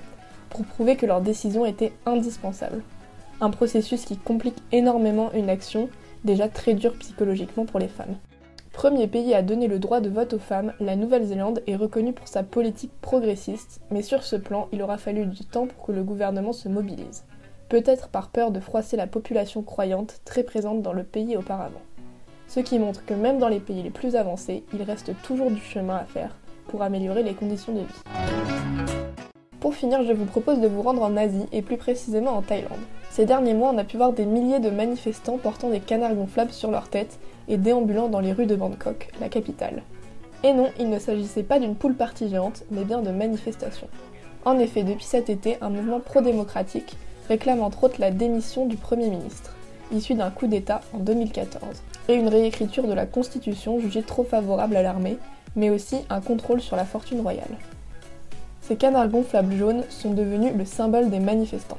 pour 0.51 0.65
prouver 0.65 0.97
que 0.97 1.07
leur 1.07 1.21
décision 1.21 1.67
était 1.67 1.93
indispensable. 2.07 2.83
Un 3.41 3.51
processus 3.51 4.05
qui 4.05 4.17
complique 4.17 4.63
énormément 4.73 5.31
une 5.35 5.51
action 5.51 5.89
déjà 6.25 6.49
très 6.49 6.75
dure 6.75 6.95
psychologiquement 6.99 7.65
pour 7.65 7.81
les 7.81 7.89
femmes. 7.89 8.17
Premier 8.79 9.09
pays 9.09 9.35
à 9.35 9.43
donner 9.43 9.67
le 9.67 9.81
droit 9.81 9.99
de 9.99 10.09
vote 10.09 10.35
aux 10.35 10.39
femmes, 10.39 10.73
la 10.79 10.95
Nouvelle-Zélande 10.95 11.65
est 11.67 11.75
reconnue 11.75 12.13
pour 12.13 12.29
sa 12.29 12.45
politique 12.45 12.93
progressiste, 13.01 13.81
mais 13.91 14.03
sur 14.03 14.23
ce 14.23 14.37
plan, 14.37 14.69
il 14.71 14.83
aura 14.83 14.99
fallu 14.99 15.27
du 15.27 15.45
temps 15.45 15.67
pour 15.67 15.85
que 15.85 15.91
le 15.91 16.05
gouvernement 16.05 16.53
se 16.53 16.69
mobilise. 16.69 17.25
Peut-être 17.69 18.07
par 18.07 18.29
peur 18.29 18.53
de 18.53 18.61
froisser 18.61 18.97
la 18.97 19.09
population 19.09 19.63
croyante 19.63 20.21
très 20.25 20.45
présente 20.45 20.81
dans 20.81 20.93
le 20.93 21.03
pays 21.03 21.37
auparavant. 21.37 21.81
Ce 22.47 22.61
qui 22.61 22.79
montre 22.79 23.05
que 23.05 23.15
même 23.15 23.39
dans 23.39 23.49
les 23.49 23.59
pays 23.59 23.83
les 23.83 23.91
plus 23.91 24.15
avancés, 24.15 24.63
il 24.73 24.83
reste 24.85 25.11
toujours 25.25 25.51
du 25.51 25.61
chemin 25.61 25.97
à 25.97 26.05
faire 26.05 26.37
pour 26.69 26.83
améliorer 26.83 27.25
les 27.25 27.35
conditions 27.35 27.73
de 27.73 27.81
vie. 27.81 28.03
Pour 29.59 29.75
finir, 29.75 30.05
je 30.05 30.13
vous 30.13 30.25
propose 30.25 30.61
de 30.61 30.69
vous 30.69 30.83
rendre 30.83 31.03
en 31.03 31.17
Asie 31.17 31.47
et 31.51 31.63
plus 31.63 31.79
précisément 31.79 32.37
en 32.37 32.43
Thaïlande. 32.43 32.79
Ces 33.11 33.27
derniers 33.27 33.55
mois, 33.55 33.73
on 33.75 33.79
a 33.79 33.83
pu 33.83 33.97
voir 33.97 34.13
des 34.13 34.25
milliers 34.25 34.61
de 34.61 34.71
manifestants 34.71 35.39
portant 35.39 35.69
des 35.69 35.81
canards 35.81 36.15
gonflables 36.15 36.53
sur 36.53 36.71
leur 36.71 36.89
tête 36.89 37.19
et 37.49 37.57
déambulant 37.57 38.09
dans 38.09 38.21
les 38.21 38.33
rues 38.33 38.47
de 38.47 38.57
Bangkok, 38.57 39.11
la 39.21 39.29
capitale. 39.29 39.83
Et 40.45 40.53
non, 40.53 40.71
il 40.79 40.89
ne 40.89 40.99
s'agissait 40.99 41.43
pas 41.43 41.59
d'une 41.59 41.75
poule 41.75 41.95
partie 41.95 42.29
géante, 42.29 42.63
mais 42.71 42.85
bien 42.85 43.03
de 43.03 43.11
manifestations. 43.11 43.89
En 44.45 44.59
effet, 44.59 44.85
depuis 44.85 45.05
cet 45.05 45.31
été, 45.31 45.59
un 45.61 45.71
mouvement 45.71 46.01
pro-démocratique 46.01 46.97
réclame 47.29 47.61
entre 47.61 47.85
autres 47.85 48.01
la 48.01 48.11
démission 48.11 48.67
du 48.67 48.77
Premier 48.77 49.11
ministre, 49.11 49.55
issu 49.93 50.15
d'un 50.15 50.31
coup 50.31 50.47
d'État 50.47 50.81
en 50.95 50.99
2014, 50.99 51.83
et 52.09 52.15
une 52.15 52.29
réécriture 52.29 52.87
de 52.87 52.95
la 52.95 53.07
Constitution 53.07 53.81
jugée 53.81 54.03
trop 54.03 54.25
favorable 54.25 54.77
à 54.77 54.83
l'armée, 54.83 55.19
mais 55.57 55.71
aussi 55.71 55.97
un 56.09 56.21
contrôle 56.21 56.61
sur 56.61 56.77
la 56.77 56.85
fortune 56.85 57.21
royale. 57.21 57.59
Ces 58.63 58.77
canards 58.77 59.09
gonflables 59.09 59.57
jaunes 59.57 59.83
sont 59.89 60.13
devenus 60.13 60.53
le 60.57 60.65
symbole 60.65 61.11
des 61.11 61.21
manifestants. 61.21 61.79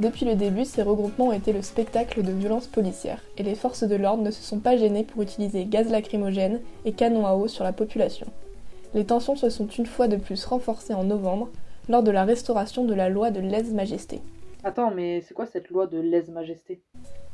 Depuis 0.00 0.24
le 0.24 0.34
début, 0.34 0.64
ces 0.64 0.82
regroupements 0.82 1.26
ont 1.26 1.32
été 1.32 1.52
le 1.52 1.60
spectacle 1.60 2.22
de 2.22 2.32
violences 2.32 2.66
policières, 2.66 3.22
et 3.36 3.42
les 3.42 3.54
forces 3.54 3.84
de 3.84 3.96
l'ordre 3.96 4.22
ne 4.22 4.30
se 4.30 4.42
sont 4.42 4.58
pas 4.58 4.78
gênées 4.78 5.04
pour 5.04 5.20
utiliser 5.20 5.66
gaz 5.66 5.90
lacrymogène 5.90 6.60
et 6.86 6.92
canons 6.92 7.26
à 7.26 7.34
eau 7.34 7.48
sur 7.48 7.64
la 7.64 7.74
population. 7.74 8.26
Les 8.94 9.04
tensions 9.04 9.36
se 9.36 9.50
sont 9.50 9.66
une 9.66 9.84
fois 9.84 10.08
de 10.08 10.16
plus 10.16 10.42
renforcées 10.46 10.94
en 10.94 11.04
novembre, 11.04 11.50
lors 11.90 12.02
de 12.02 12.10
la 12.10 12.24
restauration 12.24 12.86
de 12.86 12.94
la 12.94 13.10
loi 13.10 13.30
de 13.30 13.40
lèse-majesté. 13.40 14.22
Attends, 14.64 14.90
mais 14.90 15.20
c'est 15.20 15.34
quoi 15.34 15.44
cette 15.44 15.68
loi 15.68 15.86
de 15.86 15.98
lèse-majesté? 15.98 16.80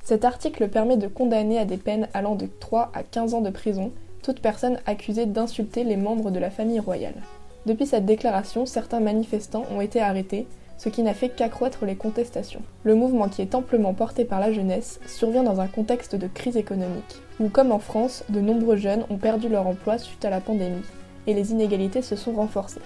Cet 0.03 0.25
article 0.25 0.69
permet 0.69 0.97
de 0.97 1.07
condamner 1.07 1.59
à 1.59 1.67
des 1.67 1.77
peines 1.77 2.09
allant 2.15 2.35
de 2.35 2.49
3 2.59 2.91
à 2.95 3.05
15 3.05 3.35
ans 3.35 3.43
de 3.43 3.51
prison 3.51 3.93
toute 4.25 4.41
personne 4.41 4.81
accusée 4.87 5.27
d'insulter 5.27 5.85
les 5.85 5.97
membres 5.97 6.33
de 6.33 6.41
la 6.41 6.51
famille 6.51 6.81
royale. 6.81 7.23
Depuis 7.65 7.87
cette 7.87 8.07
déclaration, 8.07 8.67
certains 8.67 8.99
manifestants 8.99 9.67
ont 9.71 9.81
été 9.81 10.01
arrêtés, 10.01 10.49
ce 10.79 10.89
qui 10.89 11.03
n'a 11.03 11.15
fait 11.15 11.29
qu'accroître 11.29 11.85
les 11.85 11.97
contestations. 11.97 12.63
Le 12.85 12.95
mouvement 12.95 13.29
qui 13.29 13.43
est 13.43 13.55
amplement 13.55 13.95
porté 13.95 14.25
par 14.25 14.41
la 14.41 14.53
jeunesse 14.53 15.01
survient 15.07 15.43
dans 15.43 15.61
un 15.61 15.67
contexte 15.67 16.17
de 16.17 16.27
crise 16.27 16.57
économique, 16.57 17.23
où 17.41 17.49
comme 17.49 17.73
en 17.73 17.79
France, 17.79 18.25
de 18.29 18.41
nombreux 18.41 18.77
jeunes 18.77 19.05
ont 19.11 19.17
perdu 19.17 19.49
leur 19.49 19.67
emploi 19.67 19.99
suite 19.99 20.25
à 20.25 20.31
la 20.31 20.41
pandémie, 20.41 20.85
et 21.27 21.35
les 21.35 21.53
inégalités 21.53 22.03
se 22.03 22.17
sont 22.17 22.33
renforcées. 22.33 22.81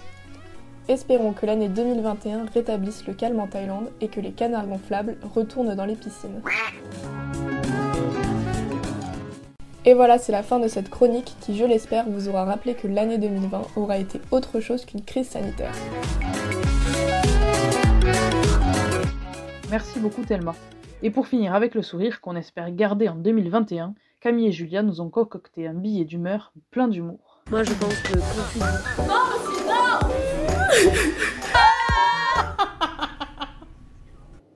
Espérons 0.89 1.33
que 1.33 1.47
l'année 1.47 1.69
2021 1.69 2.47
rétablisse 2.53 3.07
le 3.07 3.15
calme 3.15 3.39
en 3.39 3.47
Thaïlande 3.47 3.91
et 4.01 4.09
que 4.09 4.21
les 4.21 4.33
canards 4.33 4.67
gonflables 4.67 5.17
retournent 5.35 5.75
dans 5.75 5.85
les 5.85 5.95
piscines. 5.95 6.41
Et 9.85 9.95
voilà, 9.95 10.19
c'est 10.19 10.33
la 10.33 10.43
fin 10.43 10.59
de 10.59 10.69
cette 10.69 10.91
chronique 10.91 11.37
qui, 11.41 11.57
je 11.57 11.65
l'espère, 11.65 12.09
vous 12.09 12.29
aura 12.29 12.45
rappelé 12.45 12.75
que 12.75 12.87
l'année 12.87 13.19
2020 13.19 13.63
aura 13.77 13.99
été 13.99 14.21
autre 14.31 14.61
chose 14.61 14.85
qu'une 14.85 15.03
crise 15.03 15.29
sanitaire. 15.29 15.73
Merci 19.71 20.01
beaucoup 20.01 20.25
Thelma. 20.25 20.55
Et 21.03 21.11
pour 21.11 21.29
finir 21.29 21.55
avec 21.55 21.75
le 21.77 21.83
sourire 21.83 22.21
qu'on 22.21 22.35
espère 22.35 22.71
garder 22.75 23.09
en 23.09 23.15
2021, 23.15 23.95
Camille 24.21 24.49
et 24.49 24.53
Julia 24.53 24.83
nous 24.83 25.01
ont 25.01 25.11
concocté 25.11 25.69
un 25.69 25.75
billet 25.75 26.05
d'humeur 26.05 26.53
plein 26.71 26.89
d'humour. 26.89 27.43
Moi 27.51 27.63
je 27.63 27.73
pense 27.75 27.95
que 28.03 28.15
Non, 28.17 28.23
c'est 29.45 29.61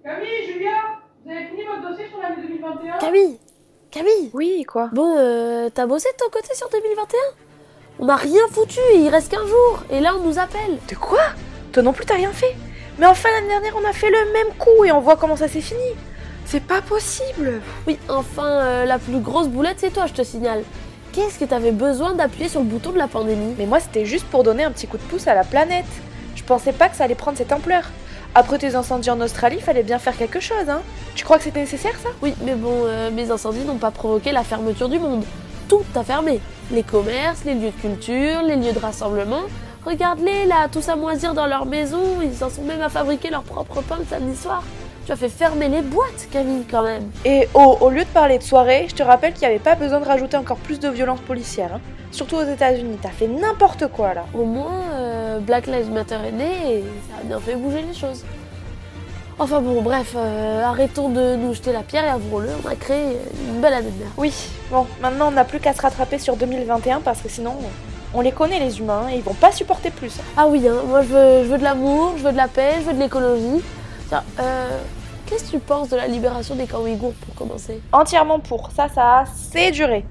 Camille, 0.02 0.46
Julia, 0.52 0.72
vous 1.24 1.30
avez 1.30 1.46
fini 1.46 1.62
votre 1.64 1.88
dossier 1.90 2.08
sur 2.08 2.18
l'année 2.18 2.42
2021 2.42 2.98
Camille 2.98 3.38
Camille 3.90 4.30
Oui, 4.34 4.64
quoi 4.64 4.88
Bon, 4.92 5.16
euh, 5.16 5.70
t'as 5.72 5.86
bossé 5.86 6.08
de 6.12 6.16
ton 6.16 6.28
côté 6.30 6.52
sur 6.54 6.68
2021 6.70 7.16
On 8.00 8.06
n'a 8.06 8.16
rien 8.16 8.42
foutu, 8.50 8.80
il 8.96 9.08
reste 9.08 9.30
qu'un 9.30 9.46
jour, 9.46 9.84
et 9.90 10.00
là 10.00 10.14
on 10.18 10.24
nous 10.26 10.38
appelle. 10.40 10.78
De 10.90 10.96
quoi? 10.96 11.22
Toi 11.72 11.82
non 11.84 11.92
plus 11.92 12.04
t'as 12.04 12.16
rien 12.16 12.32
fait? 12.32 12.56
Mais 12.98 13.06
enfin 13.06 13.28
l'année 13.34 13.48
dernière 13.48 13.74
on 13.76 13.88
a 13.88 13.92
fait 13.92 14.10
le 14.10 14.32
même 14.32 14.54
coup 14.58 14.84
et 14.84 14.92
on 14.92 15.00
voit 15.00 15.16
comment 15.16 15.36
ça 15.36 15.48
s'est 15.48 15.60
fini 15.60 15.80
C'est 16.44 16.62
pas 16.62 16.80
possible 16.80 17.60
Oui, 17.86 17.98
enfin, 18.08 18.46
euh, 18.46 18.84
la 18.84 18.98
plus 18.98 19.18
grosse 19.18 19.48
boulette 19.48 19.78
c'est 19.78 19.92
toi, 19.92 20.06
je 20.06 20.12
te 20.12 20.22
signale. 20.22 20.62
Qu'est-ce 21.12 21.38
que 21.38 21.44
t'avais 21.44 21.72
besoin 21.72 22.14
d'appuyer 22.14 22.48
sur 22.48 22.60
le 22.60 22.66
bouton 22.66 22.90
de 22.92 22.98
la 22.98 23.08
pandémie? 23.08 23.54
Mais 23.58 23.66
moi 23.66 23.80
c'était 23.80 24.04
juste 24.04 24.26
pour 24.26 24.42
donner 24.42 24.64
un 24.64 24.70
petit 24.70 24.86
coup 24.86 24.96
de 24.96 25.02
pouce 25.02 25.26
à 25.26 25.34
la 25.34 25.44
planète. 25.44 25.84
Je 26.34 26.42
pensais 26.42 26.72
pas 26.72 26.88
que 26.88 26.96
ça 26.96 27.04
allait 27.04 27.14
prendre 27.14 27.38
cette 27.38 27.52
ampleur. 27.52 27.84
Après 28.36 28.58
tes 28.58 28.74
incendies 28.74 29.10
en 29.10 29.20
Australie, 29.20 29.60
fallait 29.60 29.84
bien 29.84 30.00
faire 30.00 30.16
quelque 30.16 30.40
chose, 30.40 30.68
hein 30.68 30.82
Tu 31.14 31.24
crois 31.24 31.38
que 31.38 31.44
c'était 31.44 31.60
nécessaire 31.60 31.94
ça? 32.02 32.08
Oui, 32.20 32.34
mais 32.44 32.54
bon, 32.56 32.82
euh, 32.84 33.10
mes 33.12 33.30
incendies 33.30 33.64
n'ont 33.64 33.76
pas 33.76 33.92
provoqué 33.92 34.32
la 34.32 34.42
fermeture 34.42 34.88
du 34.88 34.98
monde. 34.98 35.24
Tout 35.68 35.84
a 35.94 36.02
fermé. 36.02 36.40
Les 36.72 36.82
commerces, 36.82 37.44
les 37.44 37.54
lieux 37.54 37.70
de 37.70 37.80
culture, 37.80 38.42
les 38.42 38.56
lieux 38.56 38.72
de 38.72 38.78
rassemblement. 38.80 39.42
Regarde-les 39.84 40.46
là, 40.46 40.66
tous 40.72 40.88
à 40.88 40.96
moisir 40.96 41.34
dans 41.34 41.46
leur 41.46 41.66
maison, 41.66 42.00
ils 42.22 42.42
en 42.42 42.48
sont 42.48 42.62
même 42.62 42.80
à 42.80 42.88
fabriquer 42.88 43.28
leur 43.30 43.42
propre 43.42 43.82
pain 43.82 43.96
le 43.98 44.06
samedi 44.06 44.34
soir. 44.36 44.62
Tu 45.04 45.12
as 45.12 45.16
fait 45.16 45.28
fermer 45.28 45.68
les 45.68 45.82
boîtes, 45.82 46.26
Camille, 46.32 46.64
quand 46.70 46.82
même. 46.82 47.10
Et 47.26 47.46
oh, 47.52 47.76
au 47.82 47.90
lieu 47.90 48.04
de 48.04 48.08
parler 48.08 48.38
de 48.38 48.42
soirée, 48.42 48.86
je 48.88 48.94
te 48.94 49.02
rappelle 49.02 49.34
qu'il 49.34 49.46
n'y 49.46 49.54
avait 49.54 49.62
pas 49.62 49.74
besoin 49.74 50.00
de 50.00 50.06
rajouter 50.06 50.38
encore 50.38 50.56
plus 50.56 50.80
de 50.80 50.88
violence 50.88 51.20
policière. 51.20 51.74
hein. 51.74 51.80
Surtout 52.10 52.36
aux 52.36 52.44
États-Unis, 52.44 52.96
t'as 53.02 53.10
fait 53.10 53.28
n'importe 53.28 53.88
quoi 53.88 54.14
là. 54.14 54.24
Au 54.32 54.44
moins, 54.44 54.72
euh, 54.94 55.38
Black 55.40 55.66
Lives 55.66 55.90
Matter 55.90 56.16
est 56.28 56.32
né 56.32 56.76
et 56.78 56.84
ça 57.10 57.20
a 57.20 57.24
bien 57.24 57.38
fait 57.40 57.56
bouger 57.56 57.82
les 57.82 57.92
choses. 57.92 58.24
Enfin 59.38 59.60
bon, 59.60 59.82
bref, 59.82 60.14
euh, 60.16 60.62
arrêtons 60.64 61.10
de 61.10 61.34
nous 61.36 61.52
jeter 61.52 61.72
la 61.72 61.82
pierre 61.82 62.04
et 62.04 62.08
avouons-le, 62.08 62.48
on 62.64 62.68
a 62.68 62.76
créé 62.76 63.18
une 63.48 63.60
belle 63.60 63.74
année 63.74 63.90
de 63.90 63.98
merde. 63.98 64.12
Oui, 64.16 64.32
bon, 64.70 64.86
maintenant 65.02 65.28
on 65.28 65.32
n'a 65.32 65.44
plus 65.44 65.58
qu'à 65.60 65.74
se 65.74 65.82
rattraper 65.82 66.18
sur 66.20 66.36
2021 66.36 67.00
parce 67.00 67.20
que 67.20 67.28
sinon, 67.28 67.56
on 67.60 67.93
les 68.20 68.32
connaît 68.32 68.60
les 68.60 68.78
humains 68.78 69.08
et 69.10 69.16
ils 69.16 69.22
vont 69.22 69.34
pas 69.34 69.52
supporter 69.52 69.90
plus. 69.90 70.18
Ah 70.36 70.46
oui, 70.46 70.66
hein, 70.68 70.82
moi 70.86 71.02
je 71.02 71.08
veux, 71.08 71.44
je 71.44 71.48
veux 71.48 71.58
de 71.58 71.64
l'amour, 71.64 72.14
je 72.16 72.22
veux 72.22 72.32
de 72.32 72.36
la 72.36 72.48
paix, 72.48 72.74
je 72.80 72.86
veux 72.86 72.94
de 72.94 73.00
l'écologie. 73.00 73.62
Tiens, 74.08 74.22
euh, 74.40 74.78
qu'est-ce 75.26 75.44
que 75.44 75.50
tu 75.52 75.58
penses 75.58 75.88
de 75.88 75.96
la 75.96 76.06
libération 76.06 76.54
des 76.54 76.66
camps 76.66 76.80
ouïghours 76.80 77.14
pour 77.14 77.34
commencer? 77.34 77.80
Entièrement 77.92 78.38
pour, 78.38 78.70
ça, 78.70 78.88
ça 78.88 79.02
a 79.02 79.22
assez 79.22 79.70
duré. 79.70 80.04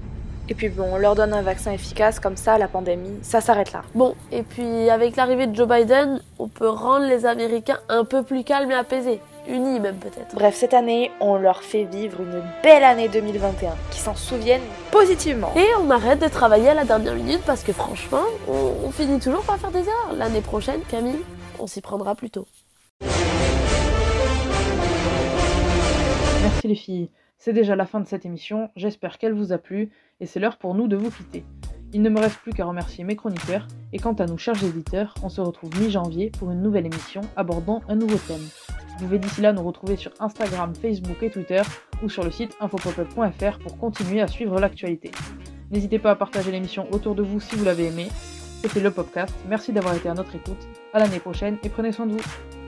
Et 0.48 0.54
puis 0.54 0.68
bon, 0.68 0.86
on 0.92 0.96
leur 0.98 1.14
donne 1.14 1.32
un 1.32 1.40
vaccin 1.40 1.72
efficace, 1.72 2.20
comme 2.20 2.36
ça, 2.36 2.58
la 2.58 2.68
pandémie, 2.68 3.18
ça 3.22 3.40
s'arrête 3.40 3.72
là. 3.72 3.80
Bon, 3.94 4.14
et 4.30 4.42
puis 4.42 4.90
avec 4.90 5.16
l'arrivée 5.16 5.46
de 5.46 5.56
Joe 5.56 5.66
Biden, 5.66 6.20
on 6.38 6.48
peut 6.48 6.68
rendre 6.68 7.06
les 7.06 7.24
Américains 7.24 7.78
un 7.88 8.04
peu 8.04 8.22
plus 8.22 8.44
calmes 8.44 8.70
et 8.70 8.74
apaisés. 8.74 9.20
Unis 9.46 9.80
même 9.80 9.96
peut-être. 9.96 10.34
Bref, 10.34 10.54
cette 10.54 10.74
année, 10.74 11.10
on 11.20 11.36
leur 11.36 11.62
fait 11.62 11.84
vivre 11.84 12.20
une 12.20 12.42
belle 12.62 12.84
année 12.84 13.08
2021, 13.08 13.74
qui 13.90 14.00
s'en 14.00 14.14
souviennent 14.14 14.62
positivement. 14.90 15.52
Et 15.56 15.66
on 15.80 15.90
arrête 15.90 16.20
de 16.20 16.28
travailler 16.28 16.68
à 16.68 16.74
la 16.74 16.84
dernière 16.84 17.14
minute 17.14 17.42
parce 17.44 17.62
que 17.62 17.72
franchement, 17.72 18.24
on, 18.48 18.86
on 18.86 18.90
finit 18.90 19.20
toujours 19.20 19.42
par 19.42 19.58
faire 19.58 19.70
des 19.70 19.80
erreurs. 19.80 20.14
L'année 20.16 20.40
prochaine, 20.40 20.80
Camille, 20.88 21.22
on 21.58 21.66
s'y 21.66 21.80
prendra 21.80 22.14
plus 22.14 22.30
tôt. 22.30 22.46
Merci 26.42 26.68
les 26.68 26.74
filles. 26.74 27.10
C'est 27.38 27.52
déjà 27.52 27.76
la 27.76 27.84
fin 27.84 28.00
de 28.00 28.06
cette 28.06 28.24
émission, 28.24 28.70
j'espère 28.76 29.18
qu'elle 29.18 29.34
vous 29.34 29.52
a 29.52 29.58
plu, 29.58 29.90
et 30.20 30.26
c'est 30.26 30.40
l'heure 30.40 30.56
pour 30.56 30.74
nous 30.74 30.88
de 30.88 30.96
vous 30.96 31.10
quitter. 31.10 31.44
Il 31.92 32.02
ne 32.02 32.08
me 32.08 32.18
reste 32.18 32.38
plus 32.38 32.52
qu'à 32.52 32.64
remercier 32.64 33.04
mes 33.04 33.16
chroniqueurs, 33.16 33.68
et 33.92 33.98
quant 33.98 34.14
à 34.14 34.26
nous, 34.26 34.38
chers 34.38 34.64
éditeurs, 34.64 35.14
on 35.22 35.28
se 35.28 35.40
retrouve 35.40 35.70
mi-janvier 35.78 36.30
pour 36.30 36.50
une 36.50 36.62
nouvelle 36.62 36.86
émission 36.86 37.20
abordant 37.36 37.82
un 37.88 37.96
nouveau 37.96 38.16
thème. 38.16 38.48
Vous 38.98 39.06
pouvez 39.06 39.18
d'ici 39.18 39.40
là 39.40 39.52
nous 39.52 39.62
retrouver 39.62 39.96
sur 39.96 40.12
Instagram, 40.20 40.72
Facebook 40.74 41.22
et 41.22 41.30
Twitter, 41.30 41.62
ou 42.02 42.08
sur 42.08 42.22
le 42.22 42.30
site 42.30 42.56
infopopup.fr 42.60 43.58
pour 43.58 43.78
continuer 43.78 44.20
à 44.20 44.28
suivre 44.28 44.60
l'actualité. 44.60 45.10
N'hésitez 45.70 45.98
pas 45.98 46.12
à 46.12 46.16
partager 46.16 46.52
l'émission 46.52 46.86
autour 46.92 47.14
de 47.14 47.22
vous 47.22 47.40
si 47.40 47.56
vous 47.56 47.64
l'avez 47.64 47.86
aimé. 47.86 48.08
C'était 48.62 48.80
le 48.80 48.90
podcast, 48.90 49.34
merci 49.48 49.72
d'avoir 49.72 49.94
été 49.94 50.08
à 50.08 50.14
notre 50.14 50.36
écoute, 50.36 50.68
à 50.92 51.00
l'année 51.00 51.18
prochaine 51.18 51.58
et 51.64 51.68
prenez 51.68 51.92
soin 51.92 52.06
de 52.06 52.12
vous. 52.12 52.63